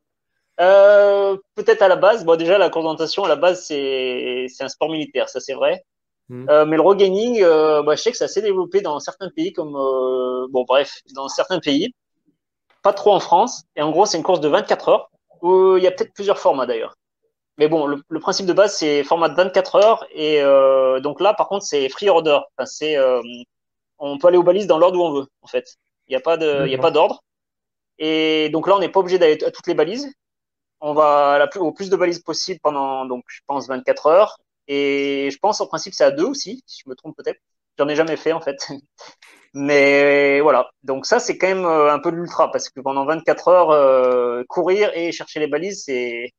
[0.57, 2.25] Peut-être à la base.
[2.25, 5.85] Bon déjà la présentation à la base c'est c'est un sport militaire, ça c'est vrai.
[6.29, 6.49] Mm.
[6.49, 9.53] Euh, mais le regaining, euh, bah, je sais que c'est assez développé dans certains pays,
[9.53, 11.95] comme euh, bon bref, dans certains pays,
[12.83, 13.65] pas trop en France.
[13.77, 15.11] Et en gros, c'est une course de 24 heures
[15.43, 16.97] où il y a peut-être plusieurs formats d'ailleurs.
[17.59, 21.21] Mais bon, le, le, principe de base c'est format de 24 heures et euh, donc
[21.21, 22.39] là, par contre, c'est free order.
[22.57, 22.97] Enfin, c'est
[23.99, 25.77] on peut aller aux balises dans l'ordre où on veut en fait.
[26.09, 27.23] Il n'y a pas de, il y a pas d'ordre.
[27.99, 30.13] Et donc là, on n'est pas obligé d'aller à toutes les balises.
[30.87, 34.39] On va au plus de balises possible pendant, donc, je pense, 24 heures.
[34.69, 37.41] Et je pense, en principe, c'est à deux aussi, si je me trompe peut-être.
[37.79, 38.69] J'en ai jamais fait, en fait.
[39.55, 40.69] Mais voilà.
[40.83, 43.71] Donc ça, c'est quand même euh, un peu de l'ultra parce que pendant 24 heures,
[43.71, 46.31] euh, courir et chercher les balises, c'est,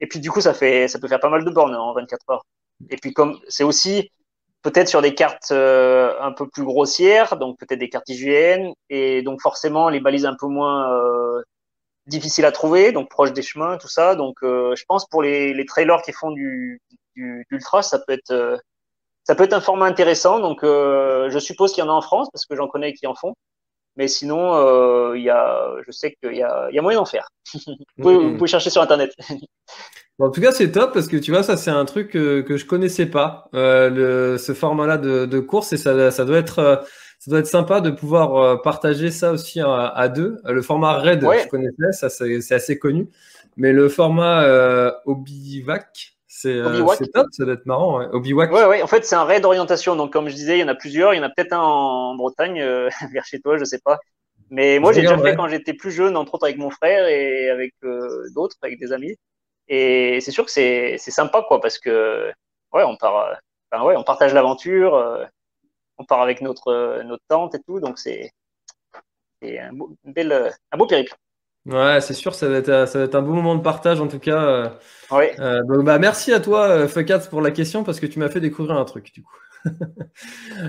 [0.00, 2.30] et puis du coup, ça fait, ça peut faire pas mal de bornes en 24
[2.30, 2.44] heures.
[2.90, 4.10] Et puis comme c'est aussi
[4.62, 9.22] peut-être sur des cartes euh, un peu plus grossières, donc peut-être des cartes IGN, et
[9.22, 10.90] donc forcément les balises un peu moins
[12.06, 14.14] difficiles à trouver, donc proches des chemins, tout ça.
[14.14, 16.80] Donc euh, je pense pour les, les trailers qui font du,
[17.16, 18.60] du d'ultra, ça peut être
[19.24, 20.40] ça peut être un format intéressant.
[20.40, 23.14] Donc je suppose qu'il y en a en France parce que j'en connais qui en
[23.14, 23.34] font.
[23.96, 27.28] Mais sinon, il y a, je sais qu'il y a, y a moyen d'en faire.
[27.98, 29.14] vous, pouvez, chercher sur Internet.
[30.18, 32.56] en tout cas, c'est top parce que tu vois, ça c'est un truc que, que
[32.56, 36.58] je connaissais pas, euh, le, ce format-là de, de, course et ça, ça doit être,
[36.58, 36.76] euh,
[37.24, 40.42] ça doit être sympa de pouvoir euh, partager ça aussi à, à deux.
[40.44, 41.44] Le format Raid, ouais.
[41.44, 43.08] je connaissais, ça c'est assez connu,
[43.56, 47.98] mais le format euh, Obivac, c'est top, ça doit être marrant.
[47.98, 48.06] Ouais.
[48.12, 48.52] Obiwac.
[48.52, 48.82] Ouais, ouais.
[48.82, 49.96] En fait, c'est un raid d'orientation.
[49.96, 51.14] Donc, comme je disais, il y en a plusieurs.
[51.14, 53.98] Il y en a peut-être un en Bretagne, euh, vers chez toi, je sais pas.
[54.50, 57.48] Mais moi, j'ai déjà fait quand j'étais plus jeune, entre autres avec mon frère et
[57.48, 59.16] avec euh, d'autres, avec des amis.
[59.68, 62.30] Et c'est sûr que c'est sympa, quoi, parce que
[62.72, 63.38] ouais, on part,
[63.72, 65.24] enfin, ouais, on partage l'aventure, euh,
[65.98, 68.32] on part avec notre notre tante et tout, donc c'est
[69.42, 71.14] un beau, une belle, un beau périple.
[71.66, 74.06] Ouais, c'est sûr, ça va, être, ça va être un beau moment de partage en
[74.06, 74.78] tout cas.
[75.10, 75.24] Oui.
[75.38, 78.40] Euh, donc, bah, merci à toi, F4, pour la question parce que tu m'as fait
[78.40, 79.36] découvrir un truc du coup.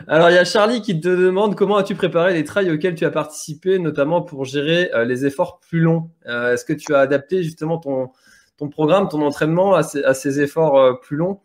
[0.08, 3.06] Alors, il y a Charlie qui te demande comment as-tu préparé les trails auxquels tu
[3.06, 6.12] as participé, notamment pour gérer euh, les efforts plus longs?
[6.28, 8.12] Euh, Est-ce que tu as adapté justement ton,
[8.58, 11.42] ton programme, ton entraînement à ces, à ces efforts euh, plus longs?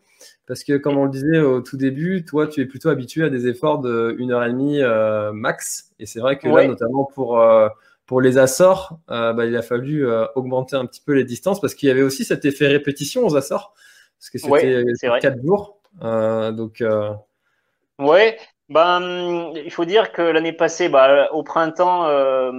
[0.47, 3.29] Parce que, comme on le disait au tout début, toi, tu es plutôt habitué à
[3.29, 4.81] des efforts de 1 heure et demie
[5.33, 5.91] max.
[5.99, 6.63] Et c'est vrai que Ouais.
[6.63, 7.41] là, notamment pour
[8.07, 11.61] pour les Açores, euh, bah, il a fallu euh, augmenter un petit peu les distances
[11.61, 13.73] parce qu'il y avait aussi cet effet répétition aux Açores,
[14.19, 15.19] parce que Ouais, c'était vrai.
[15.21, 15.77] 4 jours.
[16.03, 17.11] Euh, donc, euh,
[17.99, 18.37] Ouais,
[18.67, 22.51] ben, il faut dire que l'année passée, bah, au printemps, euh,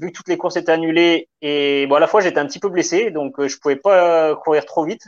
[0.00, 2.60] vu que toutes les courses étaient annulées, et bon, à la fois j'étais un petit
[2.60, 5.02] peu blessé, donc euh, je pouvais pas courir trop vite,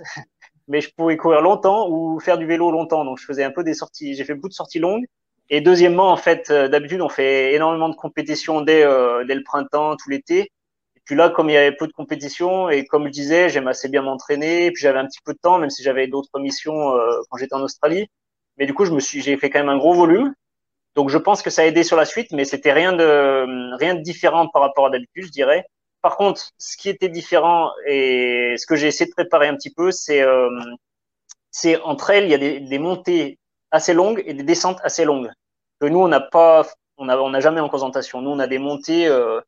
[0.69, 3.05] mais je pouvais courir longtemps ou faire du vélo longtemps.
[3.05, 5.05] Donc je faisais un peu des sorties, j'ai fait beaucoup de sorties longues.
[5.49, 9.45] Et deuxièmement, en fait, euh, d'habitude, on fait énormément de compétitions dès, euh, dès le
[9.45, 10.41] printemps, tout l'été.
[10.97, 13.69] Et puis là, comme il y avait peu de compétitions, et comme je disais, j'aime
[13.69, 16.97] assez bien m'entraîner, puis j'avais un petit peu de temps, même si j'avais d'autres missions
[16.97, 18.09] euh, quand j'étais en Australie.
[18.59, 20.35] Mais du coup, je me suis, j'ai fait quand même un gros volume.
[20.97, 23.95] Donc, je pense que ça a aidé sur la suite, mais c'était rien de, rien
[23.95, 25.65] de différent par rapport à d'habitude, je dirais.
[26.07, 29.75] Par contre, ce qui était différent et ce que j'ai essayé de préparer un petit
[29.75, 30.49] peu, c'est, euh,
[31.51, 33.41] c'est entre elles, il y a des, des montées
[33.73, 35.33] assez longues et des descentes assez longues.
[35.81, 36.65] Que nous, on n'a pas,
[36.97, 38.23] on a, on jamais en concentration.
[38.23, 39.41] Nous, on a des montées, euh,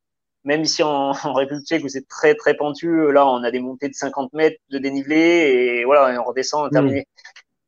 [0.43, 3.61] même ici en, en République tchèque où c'est très, très pentu, là, on a des
[3.61, 7.07] montées de 50 mètres de dénivelé et voilà, et on redescend, on terminé.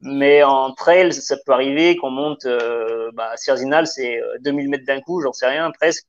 [0.02, 4.86] Mais en trail, ça peut arriver qu'on monte, euh, bah, Sierzinal, c'est euh, 2000 mètres
[4.86, 6.06] d'un coup, j'en sais rien, presque.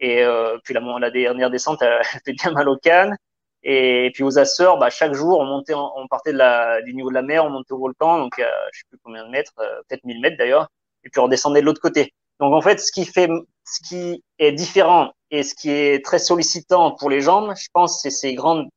[0.00, 3.16] Et euh, puis la, la dernière descente, elle fait bien mal aux cannes.
[3.64, 7.08] Et puis aux Açores, bah, chaque jour, on montait, on partait de la, du niveau
[7.08, 9.52] de la mer, on montait au volcan, donc euh, je sais plus combien de mètres,
[9.58, 10.68] euh, peut-être 1000 mètres d'ailleurs.
[11.04, 12.12] Et puis on redescendait de l'autre côté.
[12.40, 13.28] Donc en fait, ce qui fait,
[13.64, 18.00] ce qui est différent et ce qui est très sollicitant pour les jambes, je pense,
[18.00, 18.68] c'est ces grandes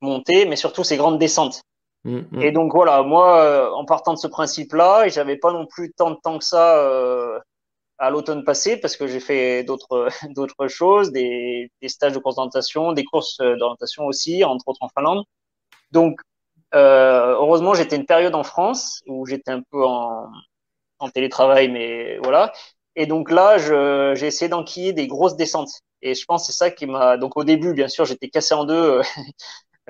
[0.00, 1.62] montées, mais surtout ces grandes descentes.
[2.04, 2.42] mm, mm.
[2.42, 5.92] Et donc voilà, moi, euh, en partant de ce principe-là, et j'avais pas non plus
[5.92, 7.38] tant de temps que ça euh,
[7.98, 12.92] à l'automne passé parce que j'ai fait d'autres d'autres choses, des, des stages de concentration,
[12.92, 15.24] des courses euh, d'orientation aussi, entre autres en Finlande.
[15.92, 16.20] Donc
[16.74, 20.28] euh, heureusement, j'étais une période en France où j'étais un peu en,
[20.98, 22.52] en télétravail, mais voilà.
[22.96, 23.58] Et donc là,
[24.14, 25.70] j'ai essayé d'enquiller des grosses descentes.
[26.02, 27.16] Et je pense que c'est ça qui m'a.
[27.18, 29.02] Donc au début, bien sûr, j'étais cassé en deux.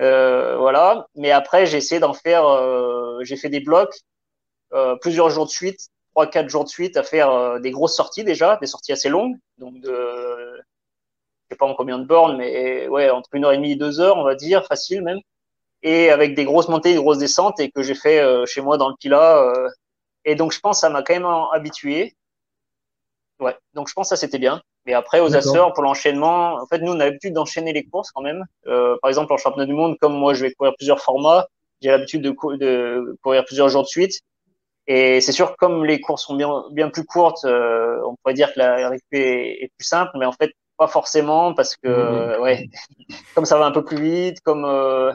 [0.01, 1.07] Euh, voilà.
[1.15, 2.45] Mais après, j'ai essayé d'en faire.
[2.47, 3.95] euh, j'ai fait des blocs
[4.73, 7.95] euh, plusieurs jours de suite, trois, quatre jours de suite, à faire euh, des grosses
[7.95, 12.37] sorties déjà, des sorties assez longues, donc de, je sais pas en combien de bornes,
[12.37, 15.19] mais ouais, entre une heure et demie et deux heures, on va dire, facile même,
[15.83, 18.77] et avec des grosses montées, des grosses descentes, et que j'ai fait euh, chez moi
[18.77, 19.43] dans le Pila.
[19.43, 19.69] euh,
[20.25, 22.15] et donc, je pense que ça m'a quand même habitué.
[23.39, 24.61] Ouais, donc je pense que ça c'était bien.
[24.85, 25.35] Mais après, aux.
[25.35, 28.43] Açores, pour l'enchaînement, en fait, nous, on a l'habitude d'enchaîner les courses quand même.
[28.67, 31.47] Euh, par exemple, en championnat du monde, comme moi, je vais courir plusieurs formats,
[31.81, 34.21] j'ai l'habitude de, cou- de courir plusieurs jours de suite.
[34.87, 38.53] Et c'est sûr, comme les courses sont bien, bien plus courtes, euh, on pourrait dire
[38.53, 41.87] que la récup est, est plus simple, mais en fait, pas forcément, parce que,
[42.37, 42.41] Mhm.
[42.41, 42.69] ouais,
[43.35, 45.13] comme ça va un peu plus vite, comme euh,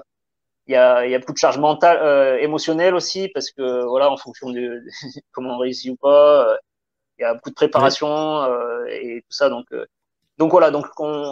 [0.67, 4.11] il y a, y a beaucoup de charge mentale, euh, émotionnelle aussi, parce que, voilà,
[4.11, 4.85] en fonction de, de
[5.33, 6.57] comment on réussit ou pas, euh,
[7.19, 8.09] il y a beaucoup de préparation
[8.45, 9.49] euh, et tout ça.
[9.49, 9.87] Donc, euh,
[10.39, 10.87] donc voilà, donc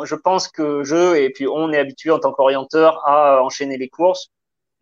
[0.04, 3.88] je pense que je et puis on est habitué en tant qu'orienteur à enchaîner les
[3.88, 4.28] courses.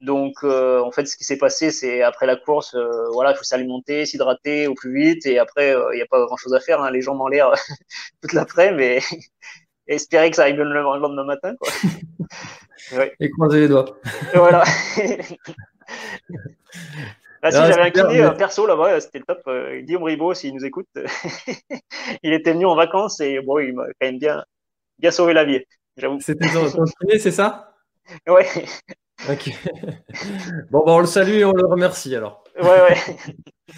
[0.00, 3.36] Donc euh, en fait, ce qui s'est passé, c'est après la course, euh, voilà, il
[3.36, 6.80] faut s'alimenter, s'hydrater au plus vite, et après, il n'y a pas grand-chose à faire,
[6.80, 7.52] hein, les jambes en l'air
[8.22, 9.00] toute l'après, mais
[9.88, 11.70] espérer que ça arrive le lendemain matin, quoi.
[13.20, 13.98] Et croiser les doigts.
[14.32, 14.64] voilà.
[17.42, 19.40] Ah, si, j'avais un kiné euh, perso là-bas, c'était le top.
[19.46, 20.88] Euh, Guillaume Ribot, s'il nous écoute,
[22.22, 24.44] il était venu en vacances et bon, il m'a quand même bien,
[24.98, 25.64] bien sauvé la vie,
[25.96, 26.18] j'avoue.
[26.20, 27.74] C'était ton, kiné, c'est ça?
[28.26, 28.46] Ouais.
[29.28, 29.50] Ok.
[30.70, 32.44] Bon, bah, on le salue et on le remercie alors.
[32.60, 33.16] Ouais, ouais.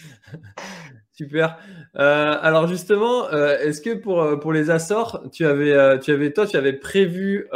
[1.13, 1.59] Super.
[1.97, 6.33] Euh, alors justement, euh, est-ce que pour, euh, pour les Açores, tu avais, tu avais,
[6.33, 7.47] toi, tu avais prévu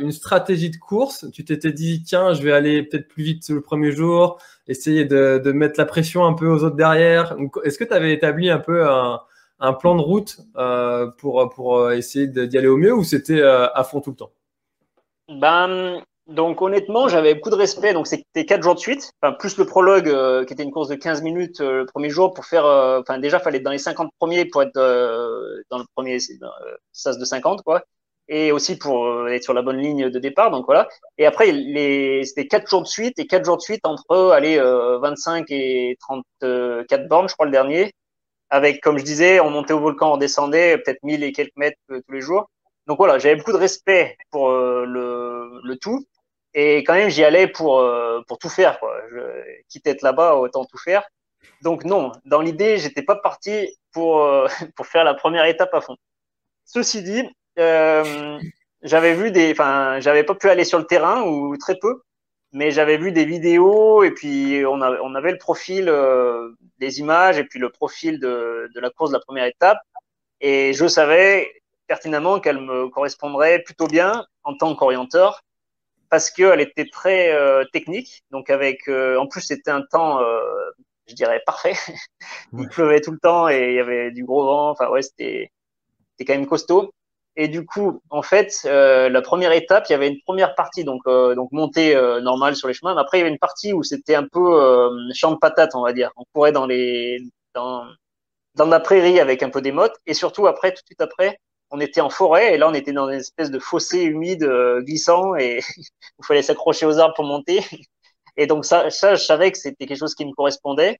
[0.00, 1.26] une stratégie de course?
[1.32, 5.40] Tu t'étais dit, tiens, je vais aller peut-être plus vite le premier jour, essayer de,
[5.42, 7.36] de mettre la pression un peu aux autres derrière.
[7.62, 9.20] Est-ce que tu avais établi un peu un,
[9.60, 10.40] un plan de route
[11.18, 14.32] pour, pour essayer d'y aller au mieux ou c'était à fond tout le temps?
[15.28, 17.92] Ben, donc honnêtement, j'avais beaucoup de respect.
[17.94, 20.88] Donc c'était quatre jours de suite, enfin plus le prologue euh, qui était une course
[20.88, 22.64] de 15 minutes euh, le premier jour pour faire.
[22.64, 24.74] Euh, enfin déjà, fallait être dans les 50 premiers pour être
[25.70, 26.18] dans le premier
[26.92, 27.82] sas de 50 quoi,
[28.28, 30.50] et aussi pour être sur la bonne ligne de départ.
[30.52, 30.88] Donc voilà.
[31.18, 34.58] Et après, les c'était quatre jours de suite et quatre jours de suite entre aller
[34.58, 37.92] 25 et 34 bornes, je crois le dernier.
[38.50, 41.78] Avec, comme je disais, on montait au volcan, on descendait peut-être 1000 et quelques mètres
[41.88, 42.50] tous les jours.
[42.86, 46.04] Donc voilà, j'avais beaucoup de respect pour le, le tout.
[46.54, 48.78] Et quand même, j'y allais pour, euh, pour tout faire.
[48.78, 48.94] Quoi.
[49.10, 49.20] Je,
[49.68, 51.02] quitte être là-bas, autant tout faire.
[51.62, 54.46] Donc non, dans l'idée, j'étais pas parti pour, euh,
[54.76, 55.96] pour faire la première étape à fond.
[56.64, 57.24] Ceci dit,
[57.58, 58.38] euh,
[58.82, 62.02] j'avais vu des, enfin, j'avais pas pu aller sur le terrain ou très peu,
[62.52, 67.00] mais j'avais vu des vidéos et puis on, a, on avait le profil euh, des
[67.00, 69.78] images et puis le profil de, de la course de la première étape
[70.40, 71.50] et je savais
[71.86, 75.42] pertinemment qu'elle me correspondrait plutôt bien en tant qu'orienteur
[76.12, 78.22] parce qu'elle était très euh, technique.
[78.32, 80.42] Donc avec, euh, en plus c'était un temps, euh,
[81.06, 81.72] je dirais parfait.
[82.52, 84.68] il pleuvait tout le temps et il y avait du gros vent.
[84.68, 85.50] Enfin ouais, c'était,
[86.10, 86.92] c'était quand même costaud.
[87.34, 91.00] Et du coup, en fait, la première étape, il y avait une première partie, donc
[91.06, 92.94] donc montée normale sur les chemins.
[92.94, 95.82] Mais après, il y avait une partie où c'était un peu champ de patates, on
[95.82, 96.10] va dire.
[96.16, 97.20] On courait dans les
[97.54, 97.86] dans
[98.56, 99.96] dans la prairie avec un peu des mottes.
[100.04, 101.38] Et surtout après, tout de suite après,
[101.72, 104.82] on était en forêt et là on était dans une espèce de fossé humide euh,
[104.82, 107.62] glissant et il fallait s'accrocher aux arbres pour monter.
[108.36, 110.98] Et donc ça, ça je savais que c'était quelque chose qui me correspondait.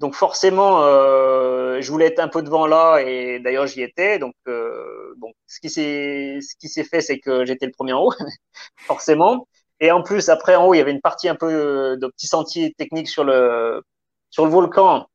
[0.00, 4.18] Donc forcément, euh, je voulais être un peu devant là et d'ailleurs j'y étais.
[4.18, 7.92] Donc euh, bon, ce qui s'est ce qui s'est fait, c'est que j'étais le premier
[7.92, 8.12] en haut,
[8.78, 9.46] forcément.
[9.80, 12.28] Et en plus après en haut, il y avait une partie un peu de petits
[12.28, 13.82] sentiers techniques sur le
[14.30, 15.06] sur le volcan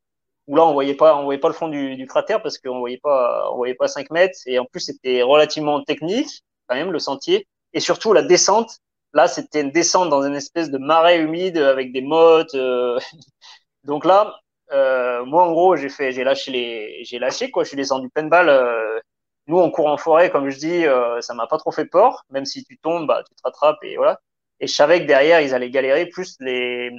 [0.50, 2.80] où là on voyait pas on voyait pas le fond du, du cratère parce qu'on
[2.80, 4.40] voyait pas on voyait pas 5 mètres.
[4.48, 7.48] Et en plus c'était relativement technique quand même le sentier.
[7.74, 8.80] Et surtout la descente.
[9.14, 13.00] Là c'était une descente dans une espèce de marais humide avec des mottes euh...
[13.84, 14.36] donc là
[14.72, 17.64] euh, moi en gros j'ai fait j'ai lâché les j'ai lâché quoi.
[17.64, 19.00] Je suis descendu plein de balles euh...
[19.48, 22.26] nous on court en forêt comme je dis euh, ça m'a pas trop fait peur.
[22.32, 24.20] Même si tu tombes bah tu te rattrapes et voilà.
[24.60, 26.92] Et je savais que derrière ils allaient galérer plus les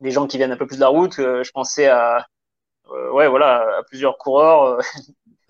[0.00, 1.18] les gens qui viennent un peu plus de la route.
[1.18, 2.26] Euh, je pensais à
[3.12, 4.78] ouais, voilà, à plusieurs coureurs.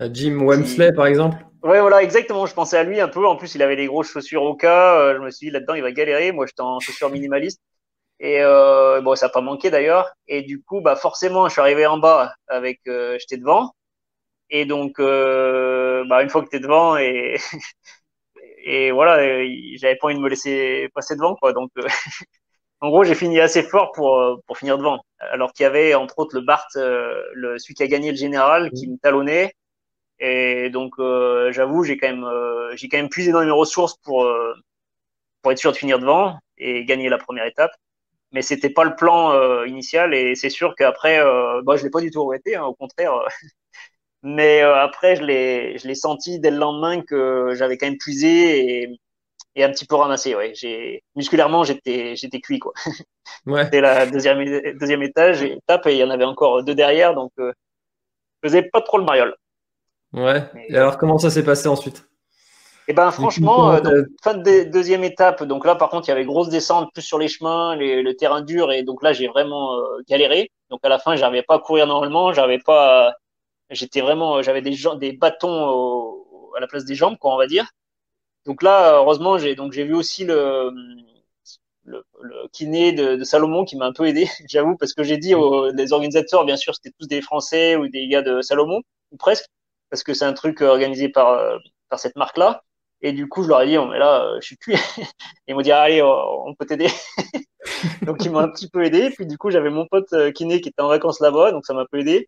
[0.01, 2.45] Euh, Jim Wemsley, par exemple Ouais, voilà, exactement.
[2.45, 3.25] Je pensais à lui un peu.
[3.25, 4.99] En plus, il avait des grosses chaussures au cas.
[4.99, 6.31] Euh, je me suis dit, là-dedans, il va galérer.
[6.31, 7.59] Moi, j'étais en chaussures minimalistes.
[8.19, 10.11] Et euh, bon, ça n'a pas manqué d'ailleurs.
[10.27, 13.73] Et du coup, bah forcément, je suis arrivé en bas avec, euh, j'étais devant.
[14.49, 17.37] Et donc, euh, bah une fois que t'es devant et
[18.65, 19.17] et voilà,
[19.77, 21.53] j'avais pas envie de me laisser passer devant quoi.
[21.53, 21.71] Donc,
[22.81, 24.99] en gros, j'ai fini assez fort pour, euh, pour finir devant.
[25.19, 28.17] Alors qu'il y avait, entre autres, le Bart, euh, le, celui qui a gagné le
[28.17, 29.53] général, qui me talonnait.
[30.19, 32.27] Et donc, euh, j'avoue, j'ai quand même,
[32.75, 34.27] j'ai quand même puisé dans mes ressources pour,
[35.41, 37.71] pour être sûr de finir devant et gagner la première étape.
[38.31, 42.01] Mais c'était pas le plan initial et c'est sûr qu'après, euh, bah, je l'ai pas
[42.01, 43.13] du tout regretté, hein, au contraire.
[44.23, 48.83] mais après, je l'ai, je l'ai senti dès le lendemain que j'avais quand même puisé
[48.83, 48.99] et,
[49.55, 50.35] et un petit peu ramassé.
[50.35, 52.73] Ouais, j'ai musculairement j'étais j'étais cuit quoi.
[53.47, 53.65] Ouais.
[53.65, 54.43] C'était la deuxième
[54.77, 57.51] deuxième étage étape et il y en avait encore deux derrière donc euh,
[58.43, 59.35] je faisais pas trop le mariole.
[60.13, 60.43] Ouais.
[60.69, 62.07] et alors comment ça s'est passé ensuite?
[62.87, 63.93] Eh ben franchement, euh, donc,
[64.23, 65.43] fin de deuxième étape.
[65.43, 68.15] Donc là par contre il y avait grosse descente plus sur les chemins, les, le
[68.15, 70.51] terrain dur et donc là j'ai vraiment euh, galéré.
[70.69, 73.15] Donc à la fin j'arrivais pas à courir normalement, j'avais pas,
[73.71, 77.47] j'étais vraiment, j'avais des des bâtons au, à la place des jambes quoi on va
[77.47, 77.65] dire.
[78.45, 80.71] Donc là, heureusement, j'ai donc j'ai vu aussi le,
[81.83, 85.17] le, le kiné de, de, Salomon qui m'a un peu aidé, j'avoue, parce que j'ai
[85.17, 88.81] dit aux les organisateurs, bien sûr, c'était tous des Français ou des gars de Salomon,
[89.11, 89.45] ou presque,
[89.89, 92.63] parce que c'est un truc organisé par faire cette marque-là.
[93.01, 94.75] Et du coup, je leur ai dit, oh, mais là, je suis cuit.
[95.47, 96.87] ils m'ont dit, allez, on peut t'aider.
[98.01, 99.11] donc, ils m'ont un petit peu aidé.
[99.11, 101.81] Puis, du coup, j'avais mon pote kiné qui était en vacances là-bas, donc ça m'a
[101.81, 102.27] un peu aidé.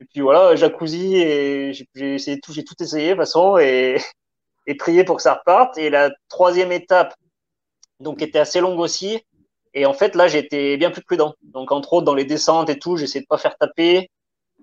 [0.00, 3.96] Et puis voilà, jacuzzi, et j'ai essayé tout, j'ai tout essayé de toute façon, et,
[4.66, 5.78] et prié pour que ça reparte.
[5.78, 7.14] Et la troisième étape,
[8.00, 9.22] donc, était assez longue aussi.
[9.74, 11.34] Et en fait, là, j'étais bien plus prudent.
[11.42, 14.10] Donc, entre autres, dans les descentes et tout, j'essayais de pas faire taper.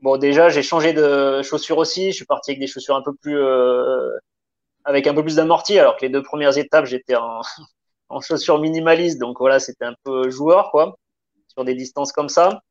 [0.02, 2.12] Bon, déjà, j'ai changé de chaussures aussi.
[2.12, 4.10] Je suis parti avec des chaussures un peu plus, euh,
[4.86, 7.41] avec un peu plus d'amorti, alors que les deux premières étapes, j'étais en,
[8.10, 9.20] en chaussures minimalistes.
[9.20, 10.97] Donc voilà, c'était un peu joueur, quoi,
[11.47, 12.62] sur des distances comme ça.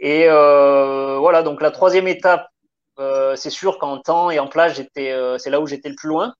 [0.00, 2.48] Et euh, voilà, donc la troisième étape,
[2.98, 5.94] euh, c'est sûr qu'en temps et en plage, j'étais, euh, c'est là où j'étais le
[5.94, 6.34] plus loin.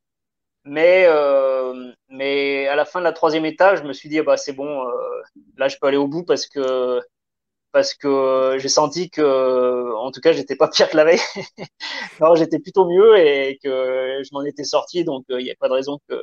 [0.71, 4.37] Mais, euh, mais à la fin de la troisième étape, je me suis dit, bah,
[4.37, 4.93] c'est bon, euh,
[5.57, 7.01] là, je peux aller au bout parce que,
[7.73, 11.21] parce que j'ai senti que, en tout cas, j'étais pas pire que la veille.
[12.21, 15.05] Alors, j'étais plutôt mieux et que je m'en étais sorti.
[15.05, 16.14] Donc, euh, il n'y a pas de raison que,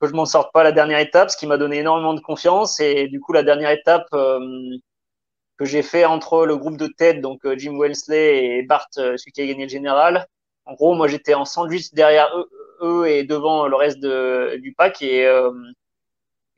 [0.00, 2.20] que je m'en sorte pas à la dernière étape, ce qui m'a donné énormément de
[2.20, 2.80] confiance.
[2.80, 7.40] Et du coup, la dernière étape que j'ai fait entre le groupe de tête, donc
[7.58, 10.26] Jim Wellesley et Bart, celui qui a gagné le général.
[10.64, 12.48] En gros, moi, j'étais en sandwich derrière eux,
[12.80, 15.50] eux et devant le reste du pack et euh,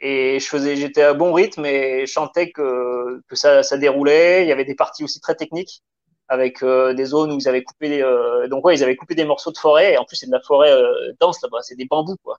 [0.01, 4.45] et je faisais j'étais à bon rythme et je sentais que que ça ça déroulait.
[4.45, 5.83] Il y avait des parties aussi très techniques
[6.29, 9.15] avec euh, des zones où ils avaient coupé des, euh, donc ouais ils avaient coupé
[9.15, 10.73] des morceaux de forêt et en plus c'est de la forêt
[11.21, 12.39] dense là-bas c'est des bambous quoi.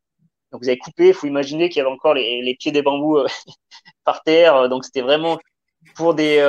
[0.52, 2.82] Donc vous avez coupé il faut imaginer qu'il y avait encore les, les pieds des
[2.82, 3.20] bambous
[4.06, 4.70] par terre.
[4.70, 5.40] Donc c'était vraiment
[5.96, 6.42] pour des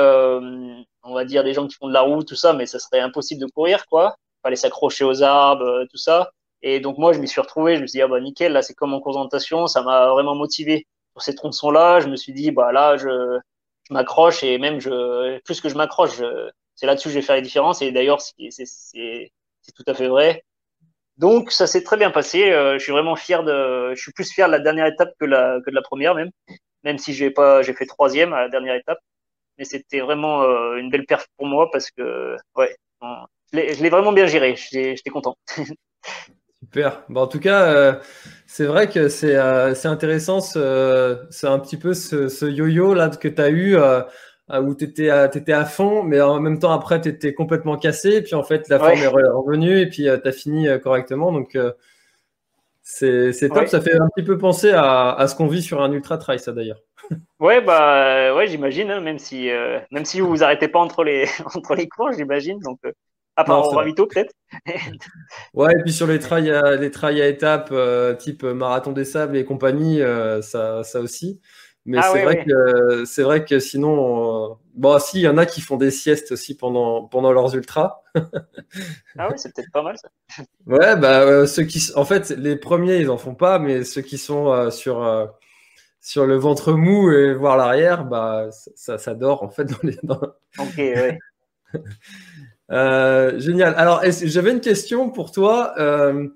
[1.03, 2.99] on va dire des gens qui font de la route tout ça mais ça serait
[2.99, 4.15] impossible de courir quoi.
[4.43, 6.31] Fallait s'accrocher aux arbres tout ça
[6.61, 8.61] et donc moi, je m'y suis retrouvé, je me suis dit, ah bah nickel, là
[8.61, 11.99] c'est comme en présentation, ça m'a vraiment motivé pour ces tronçons-là.
[11.99, 13.39] Je me suis dit, bah là, je,
[13.87, 16.21] je m'accroche et même je, plus que je m'accroche,
[16.75, 17.81] c'est là-dessus que je vais faire les différences.
[17.81, 19.31] Et d'ailleurs, c'est
[19.75, 20.43] tout à fait vrai.
[21.17, 22.51] Donc ça s'est très bien passé.
[22.51, 25.25] Euh, je suis vraiment fier de, je suis plus fier de la dernière étape que,
[25.25, 26.31] la, que de la première même,
[26.83, 28.99] même si j'ai pas, j'ai fait troisième à la dernière étape.
[29.57, 32.75] Mais c'était vraiment euh, une belle perte pour moi parce que ouais,
[33.53, 34.55] je l'ai vraiment bien géré.
[34.57, 35.37] J'étais content.
[36.65, 37.03] Super.
[37.09, 37.93] Bon, en tout cas, euh,
[38.47, 43.39] c'est vrai que c'est euh, intéressant, c'est un petit peu ce, yo-yo là que tu
[43.39, 44.01] as eu euh,
[44.49, 48.15] où tu étais, étais, à fond, mais en même temps, après, tu étais complètement cassé.
[48.15, 51.31] Et puis, en fait, la forme est revenue et puis tu as fini correctement.
[51.31, 51.55] Donc,
[52.81, 53.67] c'est top.
[53.67, 56.39] Ça fait un petit peu penser à, à ce qu'on vit sur un ultra trail,
[56.39, 56.81] ça d'ailleurs.
[57.39, 59.49] Ouais, bah, ouais, j'imagine, hein, même si,
[59.91, 62.57] même si vous vous arrêtez pas entre les, entre les cours, j'imagine.
[62.59, 62.79] Donc,
[63.35, 64.33] à part en ravito, peut-être.
[65.53, 69.05] ouais, et puis sur les trails à, les trails à étapes, euh, type marathon des
[69.05, 71.41] sables et compagnie, euh, ça, ça aussi.
[71.87, 75.37] Mais ah c'est vrai que c'est vrai que sinon, euh, bon, si, il y en
[75.37, 78.01] a qui font des siestes aussi pendant pendant leurs ultras.
[78.15, 80.09] ah oui, c'est peut-être pas mal ça.
[80.65, 84.17] Ouais, bah ceux qui, en fait, les premiers ils en font pas, mais ceux qui
[84.17, 85.29] sont sur
[86.01, 89.97] sur le ventre mou et voir l'arrière, bah ça, ça, dort en fait dans les.
[90.01, 90.21] Dans...
[90.57, 91.19] Ok, ouais.
[92.71, 93.73] Euh, génial.
[93.77, 95.73] Alors, j'avais une question pour toi.
[95.77, 96.27] Euh,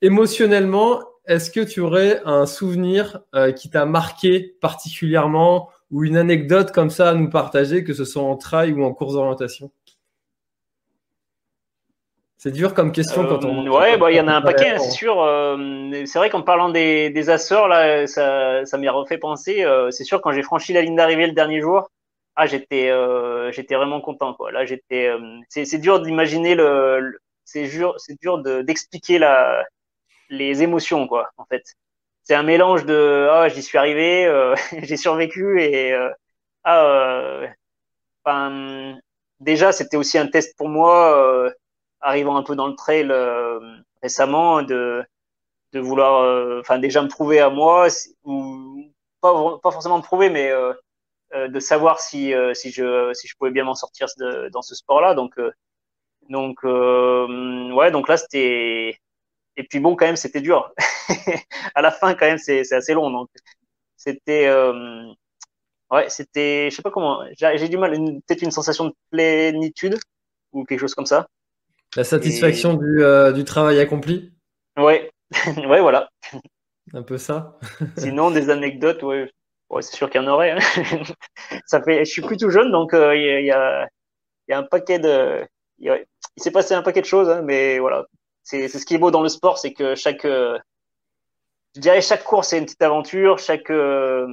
[0.00, 6.72] émotionnellement, est-ce que tu aurais un souvenir euh, qui t'a marqué particulièrement ou une anecdote
[6.72, 9.70] comme ça à nous partager, que ce soit en trail ou en course d'orientation?
[12.40, 13.68] C'est dur comme question quand on.
[13.68, 15.16] Ouais, bah, il y en a un paquet, c'est sûr.
[16.06, 19.66] c'est vrai qu'en parlant des, des Açores, là, ça, ça m'y refait penser.
[19.90, 21.90] c'est sûr, quand j'ai franchi la ligne d'arrivée le dernier jour,
[22.38, 24.52] ah j'étais euh, j'étais vraiment content quoi.
[24.52, 29.64] Là j'étais euh, c'est dur d'imaginer le, c'est dur c'est dur d'expliquer la
[30.30, 31.64] les émotions quoi en fait.
[32.24, 35.94] C'est un mélange de ah j'y suis arrivé, euh, j'ai survécu et
[36.64, 37.40] ah
[38.24, 38.96] enfin
[39.40, 41.50] déjà c'était aussi un test pour moi
[42.00, 43.10] arrivant un peu dans le trail
[44.02, 45.02] récemment de
[45.72, 47.88] de vouloir enfin déjà me prouver à moi
[48.24, 50.72] ou pas pas forcément me prouver mais euh,
[51.34, 54.74] de savoir si, euh, si, je, si je pouvais bien m'en sortir de, dans ce
[54.74, 55.14] sport-là.
[55.14, 55.50] Donc, euh,
[56.28, 58.98] donc ouais, donc là, c'était.
[59.56, 60.72] Et puis bon, quand même, c'était dur.
[61.74, 63.10] à la fin, quand même, c'est assez long.
[63.10, 63.28] Donc,
[63.96, 64.50] c'était.
[65.90, 66.70] ouais, c'était.
[66.70, 67.22] Je sais pas comment.
[67.36, 67.92] J'ai du mal.
[68.26, 69.98] Peut-être une sensation de plénitude
[70.52, 71.28] ou quelque chose comme ça.
[71.96, 73.02] La satisfaction du,
[73.34, 74.32] du travail accompli
[74.78, 75.10] Ouais,
[75.56, 76.08] ouais, voilà.
[76.94, 77.58] Un peu ça.
[77.98, 79.30] Sinon, des anecdotes, ouais,
[79.70, 80.52] Ouais, c'est sûr qu'il y en aurait.
[80.52, 80.58] Hein.
[81.66, 83.86] ça fait, je suis plus tout jeune, donc euh, il y, a,
[84.48, 85.46] y, a, un paquet de.
[85.78, 86.06] Il
[86.38, 88.06] s'est passé un paquet de choses, hein, mais voilà.
[88.42, 90.24] C'est ce qui est beau dans le sport, c'est que chaque.
[90.24, 90.58] Euh,
[91.74, 93.38] je dirais chaque course, c'est une petite aventure.
[93.38, 93.70] Chaque.
[93.70, 94.26] Euh,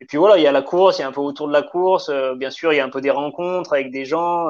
[0.00, 1.52] et puis voilà, il y a la course, il y a un peu autour de
[1.52, 2.10] la course.
[2.36, 4.48] bien sûr, il y a un peu des rencontres avec des gens.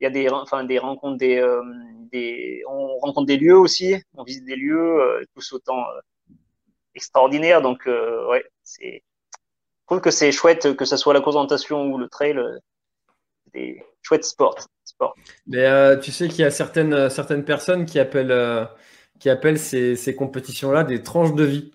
[0.00, 1.62] il y a des, enfin, des rencontres, des, euh,
[2.12, 5.82] des, on rencontre des lieux aussi, on visite des lieux, euh, tous autant
[6.94, 7.62] extraordinaires.
[7.62, 9.02] Donc, ouais, c'est,
[9.32, 12.36] je trouve que c'est chouette que ce soit la présentation ou le trail,
[13.52, 14.58] des chouettes sports.
[14.84, 15.14] Sport.
[15.46, 18.68] Mais tu sais qu'il y a certaines, certaines personnes qui appellent,
[19.18, 21.72] qui appellent ces, ces compétitions-là des tranches de vie.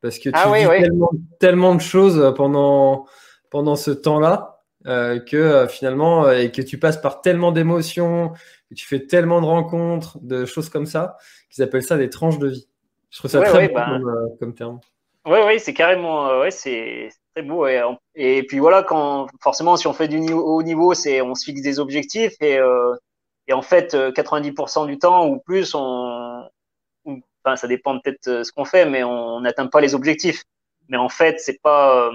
[0.00, 3.06] Parce que tu ah, Tellement, tellement, de choses pendant,
[3.50, 8.32] pendant ce temps-là euh, que euh, finalement, euh, et que tu passes par tellement d'émotions,
[8.70, 11.16] que tu fais tellement de rencontres, de choses comme ça,
[11.50, 12.68] qu'ils appellent ça des tranches de vie.
[13.10, 13.98] Je trouve ça très beau bah.
[14.38, 14.80] comme, terme.
[15.28, 17.66] Oui, oui, c'est carrément, ouais, c'est très beau.
[17.66, 17.82] Et,
[18.14, 21.60] et, puis voilà, quand forcément, si on fait du haut niveau, c'est on se fixe
[21.62, 22.58] des objectifs et,
[23.46, 26.48] et en fait, 90% du temps ou plus, on,
[27.44, 30.44] enfin, ça dépend peut-être ce qu'on fait, mais on n'atteint pas les objectifs.
[30.88, 32.10] Mais en fait, c'est pas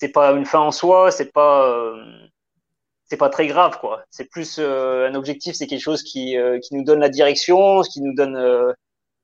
[0.00, 2.02] c'est pas une fin en soi, c'est pas euh,
[3.04, 4.02] c'est pas très grave quoi.
[4.10, 7.82] C'est plus euh, un objectif, c'est quelque chose qui euh, qui nous donne la direction,
[7.82, 8.74] qui nous donne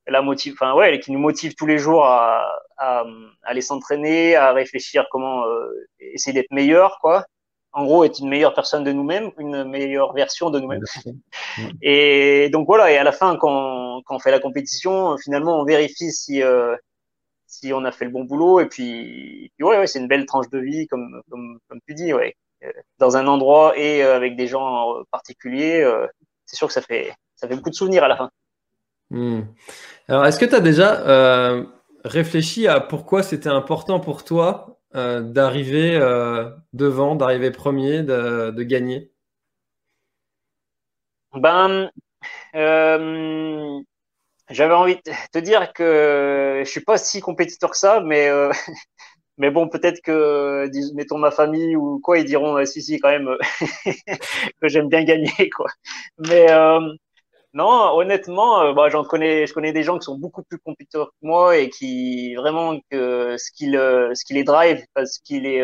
[0.06, 2.46] la motive, enfin ouais, qui nous motive tous les jours à,
[2.78, 3.04] à,
[3.42, 5.44] aller s'entraîner, à réfléchir comment
[5.98, 7.24] essayer d'être meilleur quoi.
[7.72, 10.84] En gros, être une meilleure personne de nous-mêmes, une meilleure version de nous-mêmes.
[11.82, 15.64] et donc voilà, et à la fin, quand, quand on fait la compétition, finalement, on
[15.64, 16.42] vérifie si
[17.46, 18.60] si on a fait le bon boulot.
[18.60, 22.12] Et puis, ouais, ouais c'est une belle tranche de vie, comme, comme, comme tu dis,
[22.12, 22.36] ouais.
[22.64, 26.06] Euh, dans un endroit et euh, avec des gens particuliers, euh,
[26.46, 28.30] c'est sûr que ça fait, ça fait beaucoup de souvenirs à la fin.
[29.10, 29.42] Hmm.
[30.08, 31.64] Alors, est-ce que tu as déjà
[32.04, 35.98] réfléchi à pourquoi c'était important pour toi d'arriver
[36.72, 39.12] devant, d'arriver premier, de, de gagner?
[41.34, 41.90] Ben,
[44.50, 48.50] j'avais envie de te dire que je suis pas si compétiteur que ça, mais euh,
[49.38, 53.28] mais bon, peut-être que mettons ma famille ou quoi, ils diront si si quand même
[54.62, 55.68] que j'aime bien gagner quoi.
[56.18, 56.80] Mais euh,
[57.56, 61.08] non, honnêtement, euh, bah, j'en connais, je connais des gens qui sont beaucoup plus compétiteurs
[61.08, 65.62] que moi et qui vraiment que ce qui ce qui les drive, ce qui les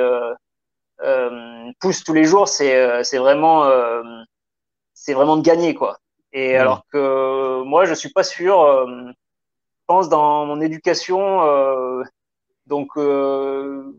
[1.80, 3.70] pousse tous les jours, c'est c'est vraiment
[4.94, 5.98] c'est vraiment de gagner quoi.
[6.32, 8.60] Et alors que moi, je suis pas sûr.
[8.62, 12.02] Euh, je pense dans mon éducation, euh,
[12.66, 13.92] donc euh,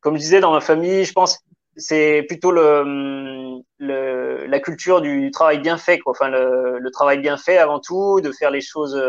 [0.00, 1.38] comme je disais dans ma famille, je pense
[1.76, 6.12] c'est plutôt le, la culture du travail bien fait, quoi.
[6.12, 9.00] Enfin, le, travail bien fait avant tout, de faire les choses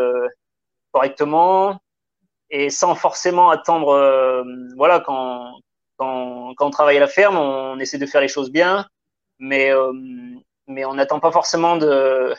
[0.92, 1.80] correctement
[2.50, 4.44] et sans forcément attendre.
[4.76, 5.52] voilà, quand,
[5.96, 8.86] quand, quand on travaille à la ferme, on essaie de faire les choses bien,
[9.38, 9.72] mais
[10.68, 12.34] mais on n'attend pas forcément de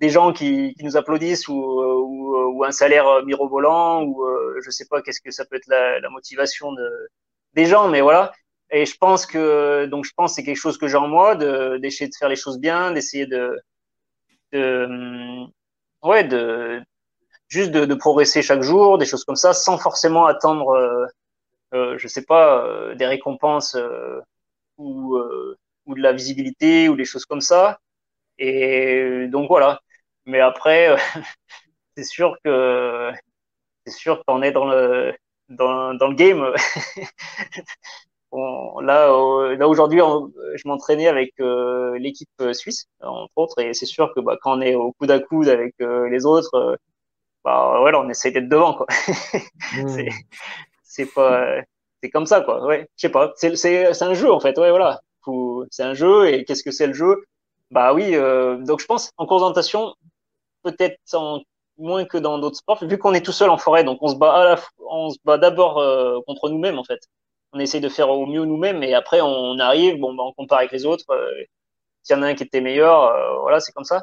[0.00, 4.24] des gens qui, qui nous applaudissent ou, euh, ou, euh, un salaire euh, mirobolant ou
[4.62, 7.10] je sais pas qu'est-ce que ça peut être la, la, motivation de,
[7.54, 8.32] des gens, mais voilà.
[8.72, 11.78] Et je pense que donc je pense c'est quelque chose que j'ai en moi de
[11.78, 13.60] d'essayer de faire les choses bien, d'essayer de,
[14.52, 14.86] de
[16.02, 16.82] ouais de
[17.48, 20.70] juste de, progresser chaque jour, des choses comme ça, sans forcément attendre,
[21.74, 23.76] euh, je sais pas, des récompenses
[24.78, 25.18] ou,
[25.86, 27.80] ou de la visibilité ou des choses comme ça.
[28.38, 29.80] Et donc voilà.
[30.26, 30.96] Mais après, euh,
[31.96, 33.12] c'est sûr que
[33.86, 35.14] c'est sûr qu'on est dans le
[35.48, 36.54] dans, dans le game.
[38.32, 39.08] là,
[39.56, 40.00] là aujourd'hui,
[40.54, 44.60] je m'entraînais avec euh, l'équipe suisse, entre autres, et c'est sûr que bah, quand on
[44.60, 46.78] est au coude à coude avec euh, les autres,
[47.44, 48.86] bah voilà, on essaie d'être devant, quoi.
[49.88, 50.10] c'est mmh.
[50.82, 51.56] c'est pas
[52.02, 52.64] c'est comme ça, quoi.
[52.66, 53.32] Ouais, je sais pas.
[53.36, 54.58] C'est c'est un jeu en fait.
[54.58, 55.00] Ouais, voilà.
[55.70, 57.24] C'est un jeu et qu'est-ce que c'est le jeu?
[57.70, 58.12] Bah oui.
[58.66, 59.94] donc je pense en présentation,
[60.62, 60.98] peut-être
[61.80, 64.14] moins que dans d'autres sports, vu qu'on est tout seul en forêt, donc on se
[64.16, 67.00] bat à la, on se bat d'abord euh, contre nous-mêmes en fait.
[67.52, 70.58] On essaye de faire au mieux nous-mêmes et après on arrive, bon, bah, on compare
[70.60, 71.04] avec les autres.
[71.10, 71.44] Euh,
[72.02, 74.02] S'il y en a un qui était meilleur, euh, voilà, c'est comme ça.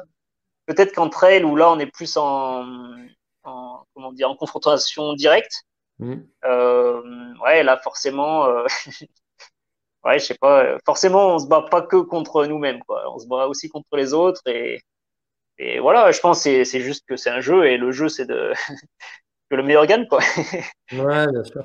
[0.66, 2.66] Peut-être qu'en trail où là on est plus en,
[3.44, 5.64] en comment dire, en confrontation directe.
[5.98, 6.16] Mmh.
[6.44, 7.02] Euh,
[7.44, 8.46] ouais, là forcément,
[10.04, 10.78] ouais, je sais pas.
[10.84, 13.12] Forcément, on se bat pas que contre nous-mêmes, quoi.
[13.14, 14.80] On se bat aussi contre les autres et
[15.58, 18.52] et voilà, je pense c'est juste que c'est un jeu et le jeu, c'est de
[19.50, 20.20] que le meilleur gagne, quoi.
[20.92, 21.64] ouais, bien sûr.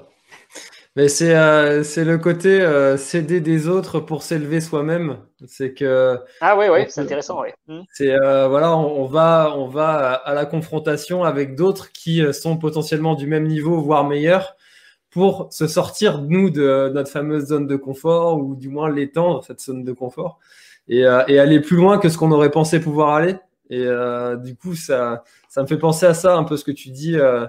[0.96, 5.18] Mais c'est euh, c'est le côté euh, céder des autres pour s'élever soi-même.
[5.48, 7.54] C'est que ah ouais ouais c'est intéressant ouais.
[7.68, 7.82] Hmm.
[7.92, 13.16] C'est euh, voilà on, va on va à la confrontation avec d'autres qui sont potentiellement
[13.16, 14.56] du même niveau voire meilleurs
[15.10, 19.62] pour se sortir nous de notre fameuse zone de confort ou du moins l'étendre cette
[19.62, 20.40] zone de confort
[20.88, 23.36] et, et aller plus loin que ce qu'on aurait pensé pouvoir aller.
[23.70, 26.72] Et euh, du coup, ça, ça me fait penser à ça, un peu ce que
[26.72, 27.48] tu dis euh,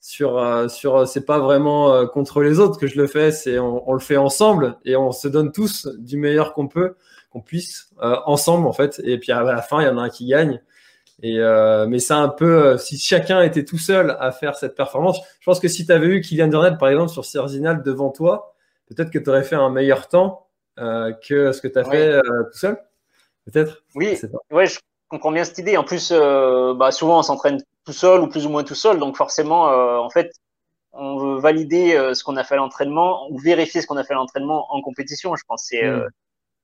[0.00, 3.92] sur, euh, sur c'est pas vraiment contre les autres que je le fais, c'est on,
[3.92, 6.96] le fait ensemble et on se donne tous du meilleur qu'on peut
[7.30, 9.00] qu'on puisse ensemble en fait.
[9.04, 10.60] Et puis à la fin, il y en a un qui gagne.
[11.22, 11.38] Et
[11.88, 15.20] mais c'est un peu si chacun était tout seul à faire cette performance.
[15.38, 18.54] Je pense que si tu avais eu Kylian Jornet par exemple sur Cerzinal devant toi,
[18.88, 22.58] peut-être que tu aurais fait un meilleur temps que ce que tu as fait tout
[22.58, 22.78] seul.
[23.44, 23.84] Peut-être.
[23.94, 24.18] Oui.
[24.50, 24.78] Ouais, je
[25.10, 25.76] comprends bien cette idée.
[25.76, 29.16] En plus, bah, souvent on s'entraîne tout seul ou plus ou moins tout seul, donc
[29.16, 30.32] forcément, en fait,
[30.92, 34.04] on veut valider euh, ce qu'on a fait à l'entraînement ou vérifier ce qu'on a
[34.04, 35.36] fait à l'entraînement en compétition.
[35.36, 36.10] Je pense c'est euh, mm.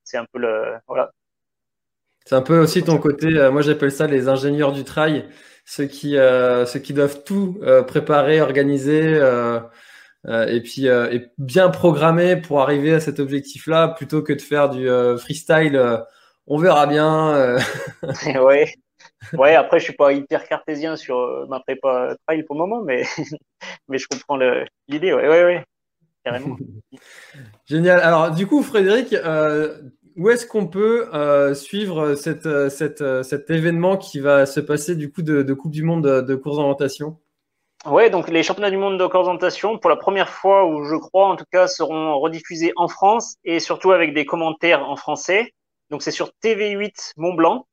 [0.05, 1.11] c'est un peu le voilà.
[2.25, 3.29] C'est un peu aussi ton côté.
[3.29, 5.29] Euh, moi, j'appelle ça les ingénieurs du trail,
[5.65, 9.21] ceux qui ceux qui doivent tout préparer, organiser.
[10.29, 14.89] et puis et bien programmer pour arriver à cet objectif-là, plutôt que de faire du
[15.19, 16.05] freestyle.
[16.47, 17.57] On verra bien.
[18.43, 18.73] ouais,
[19.35, 22.83] ouais, après, je suis pas hyper cartésien sur euh, ma prépa trail pour le moment,
[22.83, 23.05] mais,
[23.89, 24.39] mais je comprends
[24.89, 25.13] l'idée.
[25.13, 25.65] Ouais, ouais, ouais,
[26.25, 26.57] carrément.
[27.67, 28.01] Génial.
[28.01, 29.81] Alors, du coup, Frédéric, euh,
[30.17, 35.13] où est-ce qu'on peut euh, suivre cette, cette, cet événement qui va se passer du
[35.13, 37.19] coup de, de Coupe du Monde de, de course d'orientation?
[37.85, 40.97] Ouais, donc les championnats du monde de course d'orientation, pour la première fois, où je
[40.97, 45.53] crois en tout cas, seront rediffusés en France et surtout avec des commentaires en français.
[45.91, 47.67] Donc c'est sur TV8 Mont Blanc.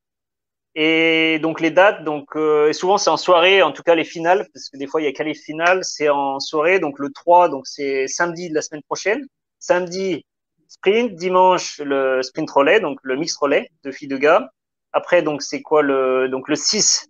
[0.76, 4.47] Et donc les dates, donc euh, souvent c'est en soirée, en tout cas les finales,
[4.53, 6.80] parce que des fois il y a qu'à les finales, c'est en soirée.
[6.80, 9.24] Donc le 3, donc c'est samedi de la semaine prochaine.
[9.59, 10.26] Samedi
[10.68, 14.49] sprint, dimanche le sprint relais, donc le mix relais de filles de gars.
[14.93, 17.07] Après donc c'est quoi le donc le 6,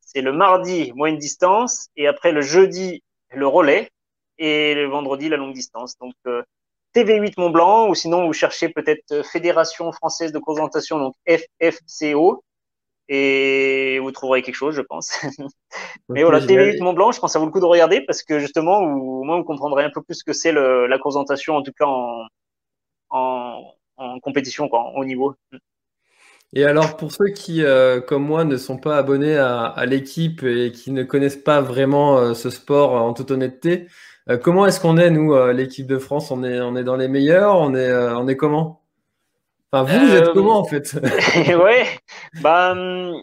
[0.00, 3.90] c'est le mardi moyenne distance et après le jeudi le relais
[4.38, 5.96] et le vendredi la longue distance.
[5.98, 6.42] Donc euh,
[6.94, 12.42] TV8 Mont Blanc ou sinon vous cherchez peut-être Fédération française de présentation donc FFCO
[13.08, 15.12] et vous trouverez quelque chose, je pense.
[16.08, 18.22] Mais voilà, TV8 Mont Blanc, je pense que ça vaut le coup de regarder parce
[18.22, 21.56] que justement, vous, au moins, vous comprendrez un peu plus ce que c'est la présentation,
[21.56, 22.24] en tout cas en,
[23.10, 25.34] en, compétition, quoi, au niveau.
[26.54, 30.72] Et alors, pour ceux qui, euh, comme moi, ne sont pas abonnés à, l'équipe et
[30.72, 33.88] qui ne connaissent pas vraiment euh, ce sport en toute honnêteté,
[34.30, 36.30] euh, comment est-ce qu'on est, nous, l'équipe de France?
[36.30, 37.56] On est, on est dans les meilleurs?
[37.58, 38.84] On est, on est comment?
[39.82, 40.94] Vous, vous êtes euh, comment en fait?
[41.56, 41.86] Ouais,
[42.40, 43.20] bah hum,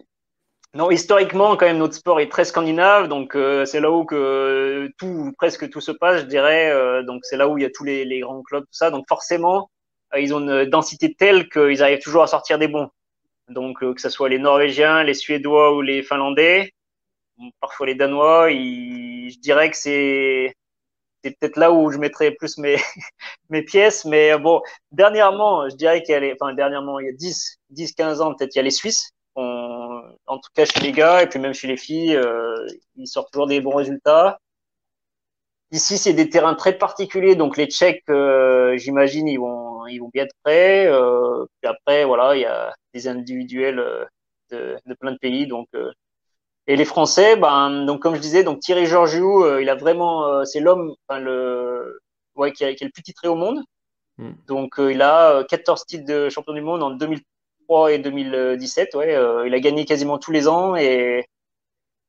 [0.74, 4.89] non, historiquement quand même notre sport est très scandinave, donc euh, c'est là où que
[4.97, 6.70] tout, presque tout se passe, je dirais.
[6.72, 8.91] Euh, donc c'est là où il y a tous les, les, grands clubs, tout ça.
[8.91, 9.70] Donc forcément,
[10.18, 12.89] ils ont une densité telle qu'ils arrivent toujours à sortir des bons.
[13.47, 16.74] Donc que ce soit les Norvégiens, les Suédois ou les Finlandais,
[17.62, 20.54] parfois les Danois, je dirais que c'est
[21.24, 22.57] c'est peut-être là où je mettrais plus
[23.49, 24.05] mes, pièces.
[24.05, 24.61] Mais euh, bon,
[24.91, 28.22] dernièrement, je dirais qu'il y a les, enfin, dernièrement, il y a 10, 10, 15
[28.22, 29.11] ans, peut-être, il y a les Suisses.
[29.36, 32.55] en tout cas, chez les gars, et puis même chez les filles, euh,
[32.95, 34.39] ils sortent toujours des bons résultats.
[35.72, 40.09] Ici, c'est des terrains très particuliers, donc les Tchèques, euh, j'imagine, ils vont, ils vont
[40.13, 40.89] bien être prêts.
[41.61, 43.78] Puis après, voilà, il y a des individuels
[44.51, 45.67] de, de plein de pays, donc
[46.72, 50.26] et les Français, ben, donc comme je disais, donc Thierry Georgiou, euh, il a vraiment,
[50.26, 51.99] euh, c'est l'homme, enfin, le,
[52.36, 53.59] ouais, qui, a, qui le plus titré au monde.
[54.17, 54.32] Hmm.
[54.47, 58.95] Donc euh, il a 14 titres de champion du monde en 2003 et 2017.
[58.95, 61.26] Ouais, il a gagné quasiment tous les ans et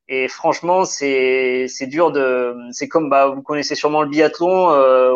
[0.09, 4.67] et franchement, c'est c'est dur de, c'est comme bah vous connaissez sûrement le biathlon,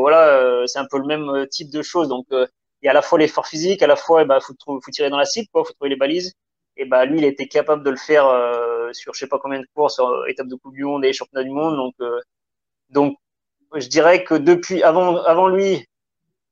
[0.00, 2.08] voilà, c'est un peu le même type de choses.
[2.08, 2.46] Donc il
[2.82, 5.18] y a à la fois l'effort physique, à la fois, bah faut, faut tirer dans
[5.18, 6.32] la cible, quoi, faut trouver les balises.
[6.76, 9.60] Et bah lui, il était capable de le faire euh, sur je sais pas combien
[9.60, 11.76] de courses, euh, étapes de Coupe du Monde et championnat du monde.
[11.76, 12.20] Donc, euh,
[12.90, 13.16] donc,
[13.74, 15.86] je dirais que depuis avant, avant lui,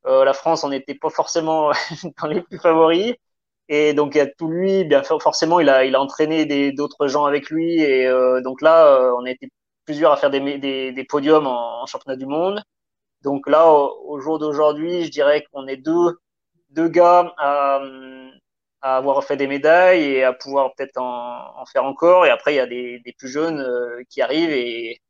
[0.05, 1.72] la France, on n'était pas forcément
[2.22, 3.14] dans les plus favoris.
[3.68, 7.09] Et donc il y a tout lui, bien forcément, il a, il a entraîné d'autres
[7.09, 7.80] gens avec lui.
[7.80, 8.07] Et
[8.45, 9.49] donc là, on a été
[9.87, 12.62] plusieurs à faire des, des, des podiums en, championnat du monde.
[13.22, 16.18] Donc là, au, jour d'aujourd'hui, je dirais qu'on est deux,
[16.70, 17.80] deux gars à,
[18.85, 22.26] à avoir fait des médailles et à pouvoir peut-être en, en, faire encore.
[22.26, 25.01] Et après, il y a des, des plus jeunes euh, qui arrivent et,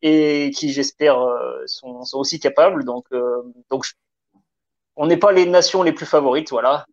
[0.00, 2.86] et qui, j'espère, euh, sont, sont, aussi capables.
[2.86, 3.84] Donc, euh, donc
[4.96, 6.86] on n'est pas les nations les plus favorites, voilà,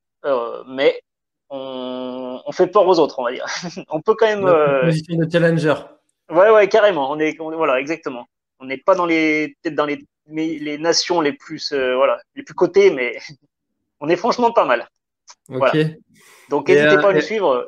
[0.67, 1.01] mais
[1.49, 3.45] on, on, fait peur aux autres, on va dire.
[3.89, 4.45] on peut quand même.
[4.81, 5.75] Position de challenger.
[6.29, 7.09] Ouais, ouais, carrément.
[7.11, 8.25] On est, voilà, exactement.
[8.59, 12.55] On n'est pas dans les, peut-être dans les, les nations les plus, voilà, les plus
[12.55, 13.17] cotées, mais
[14.01, 14.85] on est franchement pas mal.
[15.49, 15.77] Ok.
[16.49, 17.67] Donc n'hésitez pas à nous euh, suivre.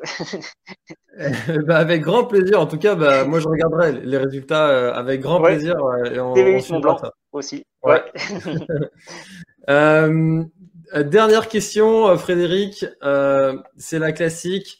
[1.66, 2.60] bah, avec grand plaisir.
[2.60, 5.74] En tout cas, bah, moi je regarderai les résultats euh, avec grand plaisir.
[6.12, 6.98] Et on, TV8 Blanc
[7.32, 7.64] aussi.
[7.82, 8.02] Ouais.
[9.70, 10.44] euh,
[10.96, 12.84] dernière question, Frédéric.
[13.02, 14.78] Euh, c'est la classique.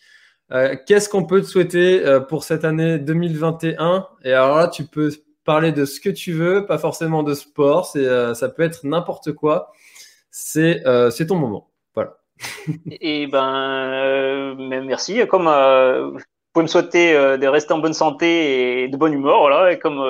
[0.86, 5.10] Qu'est-ce qu'on peut te souhaiter pour cette année 2021 Et alors là, tu peux
[5.46, 7.86] parler de ce que tu veux, pas forcément de sport.
[7.86, 9.72] Ça peut être n'importe quoi.
[10.30, 10.82] C'est
[11.26, 11.71] ton moment.
[13.00, 14.54] Et ben,
[14.84, 15.26] merci.
[15.28, 16.18] Comme vous
[16.52, 20.00] pouvez me souhaiter de rester en bonne santé et de bonne humeur, voilà, et comme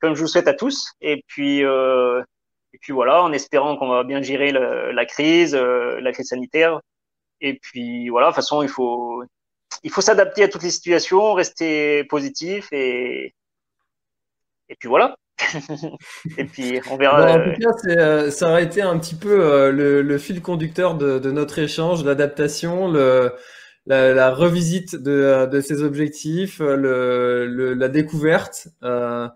[0.00, 0.92] comme je vous souhaite à tous.
[1.00, 6.28] Et puis et puis voilà, en espérant qu'on va bien gérer la crise, la crise
[6.28, 6.80] sanitaire.
[7.40, 9.24] Et puis voilà, de toute façon, il faut
[9.82, 13.34] il faut s'adapter à toutes les situations, rester positif et
[14.68, 15.16] et puis voilà.
[16.38, 17.32] et puis on verra.
[17.32, 21.30] en tout cas, euh, ça aurait été un petit peu euh, le, fil conducteur de,
[21.30, 23.32] notre échange, l'adaptation, le,
[23.86, 28.68] la, revisite de, de ses objectifs, le, la découverte.
[28.82, 29.28] Euh,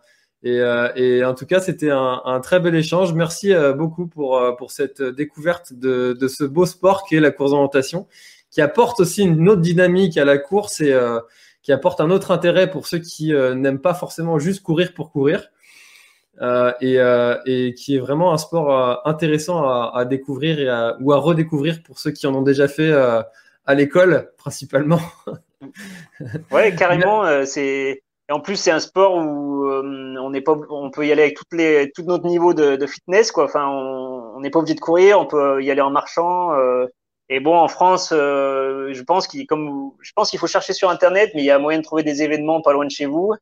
[0.43, 0.61] et,
[0.97, 3.13] et, en tout cas, c'était un, un, très bel échange.
[3.15, 7.51] Merci beaucoup pour, pour cette découverte de, de ce beau sport qui est la course
[7.51, 8.07] d'orientation,
[8.51, 10.97] qui apporte aussi une autre dynamique à la course et
[11.63, 15.49] qui apporte un autre intérêt pour ceux qui n'aiment pas forcément juste courir pour courir.
[16.43, 20.68] Euh, et, euh, et, qui est vraiment un sport euh, intéressant à, à découvrir et
[20.68, 25.01] à, ou à redécouvrir pour ceux qui en ont déjà fait à l'école principalement.
[26.51, 27.45] ouais, carrément.
[27.47, 31.22] c'est et en plus c'est un sport où on n'est pas, on peut y aller
[31.22, 33.45] avec toutes les, tout notre niveau de, de fitness quoi.
[33.45, 36.53] Enfin, on n'est pas obligé de courir, on peut y aller en marchant.
[37.30, 41.30] et bon, en France, je pense qu'il, comme, je pense qu'il faut chercher sur internet,
[41.34, 43.32] mais il y a moyen de trouver des événements pas loin de chez vous.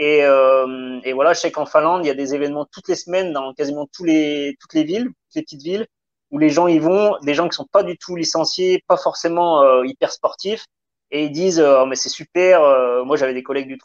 [0.00, 2.96] Et, euh, et voilà, je sais qu'en Finlande, il y a des événements toutes les
[2.96, 5.86] semaines dans quasiment tous les, toutes les villes, toutes les petites villes,
[6.30, 9.62] où les gens y vont, des gens qui sont pas du tout licenciés, pas forcément
[9.62, 10.64] euh, hyper sportifs,
[11.10, 12.62] et ils disent euh, oh, mais c'est super.
[12.62, 13.78] Euh, moi, j'avais des collègues du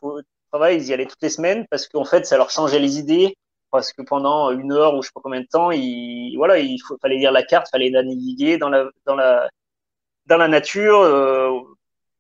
[0.52, 3.36] travail, ils y allaient toutes les semaines parce qu'en fait, ça leur changeait les idées.
[3.72, 6.80] Parce que pendant une heure ou je sais pas combien de temps, il voilà, il
[7.02, 9.50] fallait lire la carte, fallait naviguer dans la dans la
[10.28, 11.02] dans la nature.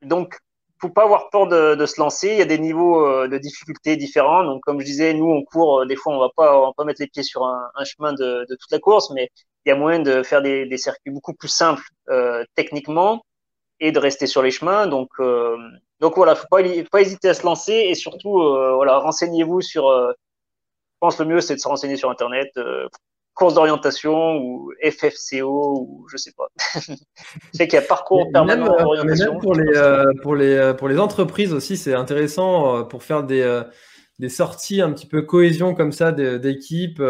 [0.01, 0.37] donc
[0.80, 2.30] faut pas avoir peur de, de, se lancer.
[2.30, 4.43] Il y a des niveaux euh, de difficulté différents.
[4.43, 6.73] Donc, comme je disais, nous, on court, euh, des fois, on va pas, on va
[6.76, 9.30] pas mettre les pieds sur un, un chemin de, de, toute la course, mais
[9.65, 13.23] il y a moyen de faire des, des circuits beaucoup plus simples euh, techniquement
[13.80, 14.88] et de rester sur les chemins.
[14.88, 15.57] Donc, euh,
[15.99, 16.61] donc voilà, faut pas,
[16.91, 19.89] pas hésiter à se lancer et surtout, voilà, renseignez-vous sur.
[19.89, 20.13] je
[20.99, 22.49] pense le mieux, c'est de se renseigner sur Internet
[23.36, 26.47] course d'orientation ou FFCO ou je sais pas.
[26.79, 26.93] je
[27.53, 29.38] sais qu'il y a parcours permanent euh, d'orientation.
[29.39, 33.61] pour les euh, pour les euh, pour les entreprises aussi, c'est intéressant pour faire des
[34.17, 37.01] des sorties un petit peu cohésion comme ça d'équipe.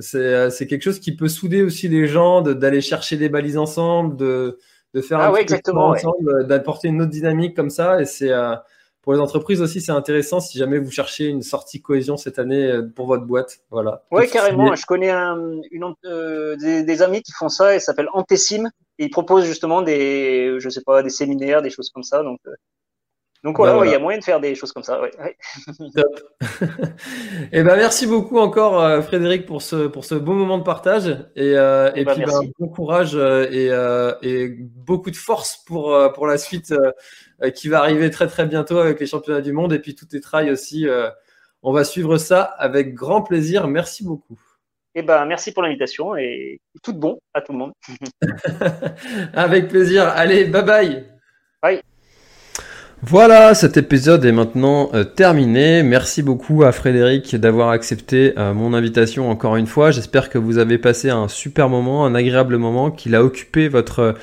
[0.00, 4.58] c'est quelque chose qui peut souder aussi les gens, d'aller chercher des balises ensemble, de
[4.94, 8.00] de faire ah un ouais, exactement, ensemble, d'apporter une autre dynamique comme ça.
[8.00, 8.30] Et c'est
[9.02, 12.70] pour les entreprises aussi, c'est intéressant si jamais vous cherchez une sortie cohésion cette année
[12.70, 13.58] euh, pour votre boîte.
[13.70, 14.04] Voilà.
[14.12, 14.72] Ouais, carrément.
[14.76, 18.70] Je connais une, euh, des, amis qui font ça et ça s'appelle Antesim.
[18.98, 22.22] Et ils proposent justement des, je sais pas, des séminaires, des choses comme ça.
[22.22, 22.52] Donc, euh,
[23.44, 25.00] donc voilà, bah, il y a moyen de faire des choses comme ça.
[25.00, 25.10] Ouais.
[25.96, 26.20] Top.
[26.40, 26.46] et
[27.52, 31.08] eh ben merci beaucoup encore euh, Frédéric pour ce pour ce beau moment de partage
[31.34, 35.56] et, euh, et, bah, puis ben, bon courage euh, et, euh, et beaucoup de force
[35.66, 36.72] pour pour la suite
[37.56, 40.20] qui va arriver très très bientôt avec les championnats du monde et puis tout tes
[40.20, 40.86] trails aussi.
[41.64, 43.66] on va suivre ça avec grand plaisir.
[43.66, 44.38] Merci beaucoup.
[44.94, 47.72] Eh ben merci pour l'invitation et tout de bon à tout le monde.
[49.34, 50.06] avec plaisir.
[50.06, 51.06] Allez, bye bye.
[51.60, 51.82] Bye.
[53.04, 55.82] Voilà, cet épisode est maintenant euh, terminé.
[55.82, 59.90] Merci beaucoup à Frédéric d'avoir accepté euh, mon invitation encore une fois.
[59.90, 64.14] J'espère que vous avez passé un super moment, un agréable moment, qu'il a occupé votre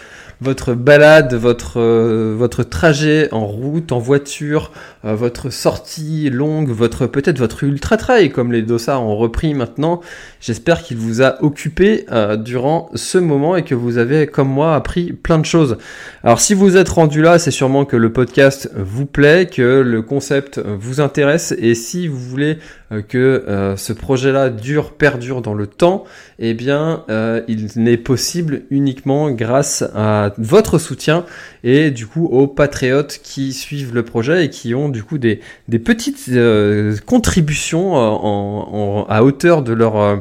[0.42, 4.72] votre balade, votre euh, votre trajet en route, en voiture,
[5.04, 9.99] euh, votre sortie longue, votre peut-être votre ultra trail comme les dossards ont repris maintenant.
[10.40, 14.76] J'espère qu'il vous a occupé euh, durant ce moment et que vous avez comme moi
[14.76, 15.78] appris plein de choses.
[16.24, 20.02] Alors si vous êtes rendu là, c'est sûrement que le podcast vous plaît, que le
[20.02, 22.60] concept vous intéresse et si vous voulez
[23.07, 26.06] que ce projet-là dure, perdure dans le temps,
[26.40, 27.03] eh bien
[27.48, 31.26] il n'est possible uniquement grâce à votre soutien
[31.64, 35.39] et du coup aux patriotes qui suivent le projet et qui ont du coup des,
[35.68, 40.18] des petites euh, contributions euh, en, à hauteur de leur euh,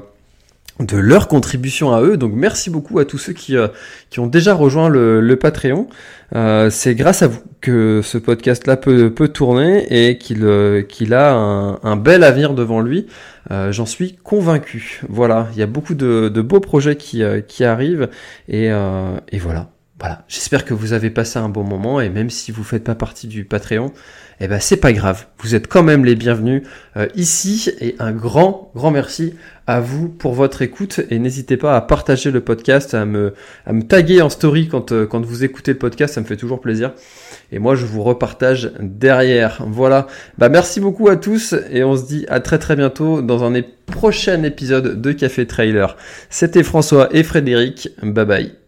[0.80, 2.16] de leur contribution à eux.
[2.16, 3.56] Donc merci beaucoup à tous ceux qui,
[4.10, 5.89] qui ont déjà rejoint le, le Patreon.
[6.70, 10.47] c'est grâce à vous que ce podcast-là peut, peut tourner et qu'il
[10.89, 13.09] qu'il a un, un, bel avenir devant lui.
[13.51, 15.01] J'en suis convaincu.
[15.09, 18.09] Voilà, il y a beaucoup de, de beaux projets qui, qui arrivent
[18.48, 19.70] et, et voilà.
[20.01, 22.95] Voilà, j'espère que vous avez passé un bon moment et même si vous faites pas
[22.95, 23.93] partie du Patreon,
[24.39, 26.62] eh ben c'est pas grave, vous êtes quand même les bienvenus
[26.97, 29.35] euh, ici et un grand grand merci
[29.66, 33.35] à vous pour votre écoute et n'hésitez pas à partager le podcast, à me
[33.66, 36.37] à me taguer en story quand euh, quand vous écoutez le podcast, ça me fait
[36.37, 36.93] toujours plaisir
[37.51, 39.65] et moi je vous repartage derrière.
[39.66, 40.07] Voilà,
[40.39, 43.61] bah merci beaucoup à tous et on se dit à très très bientôt dans un
[43.87, 45.97] prochain épisode de Café Trailer.
[46.31, 48.68] C'était François et Frédéric, bye bye.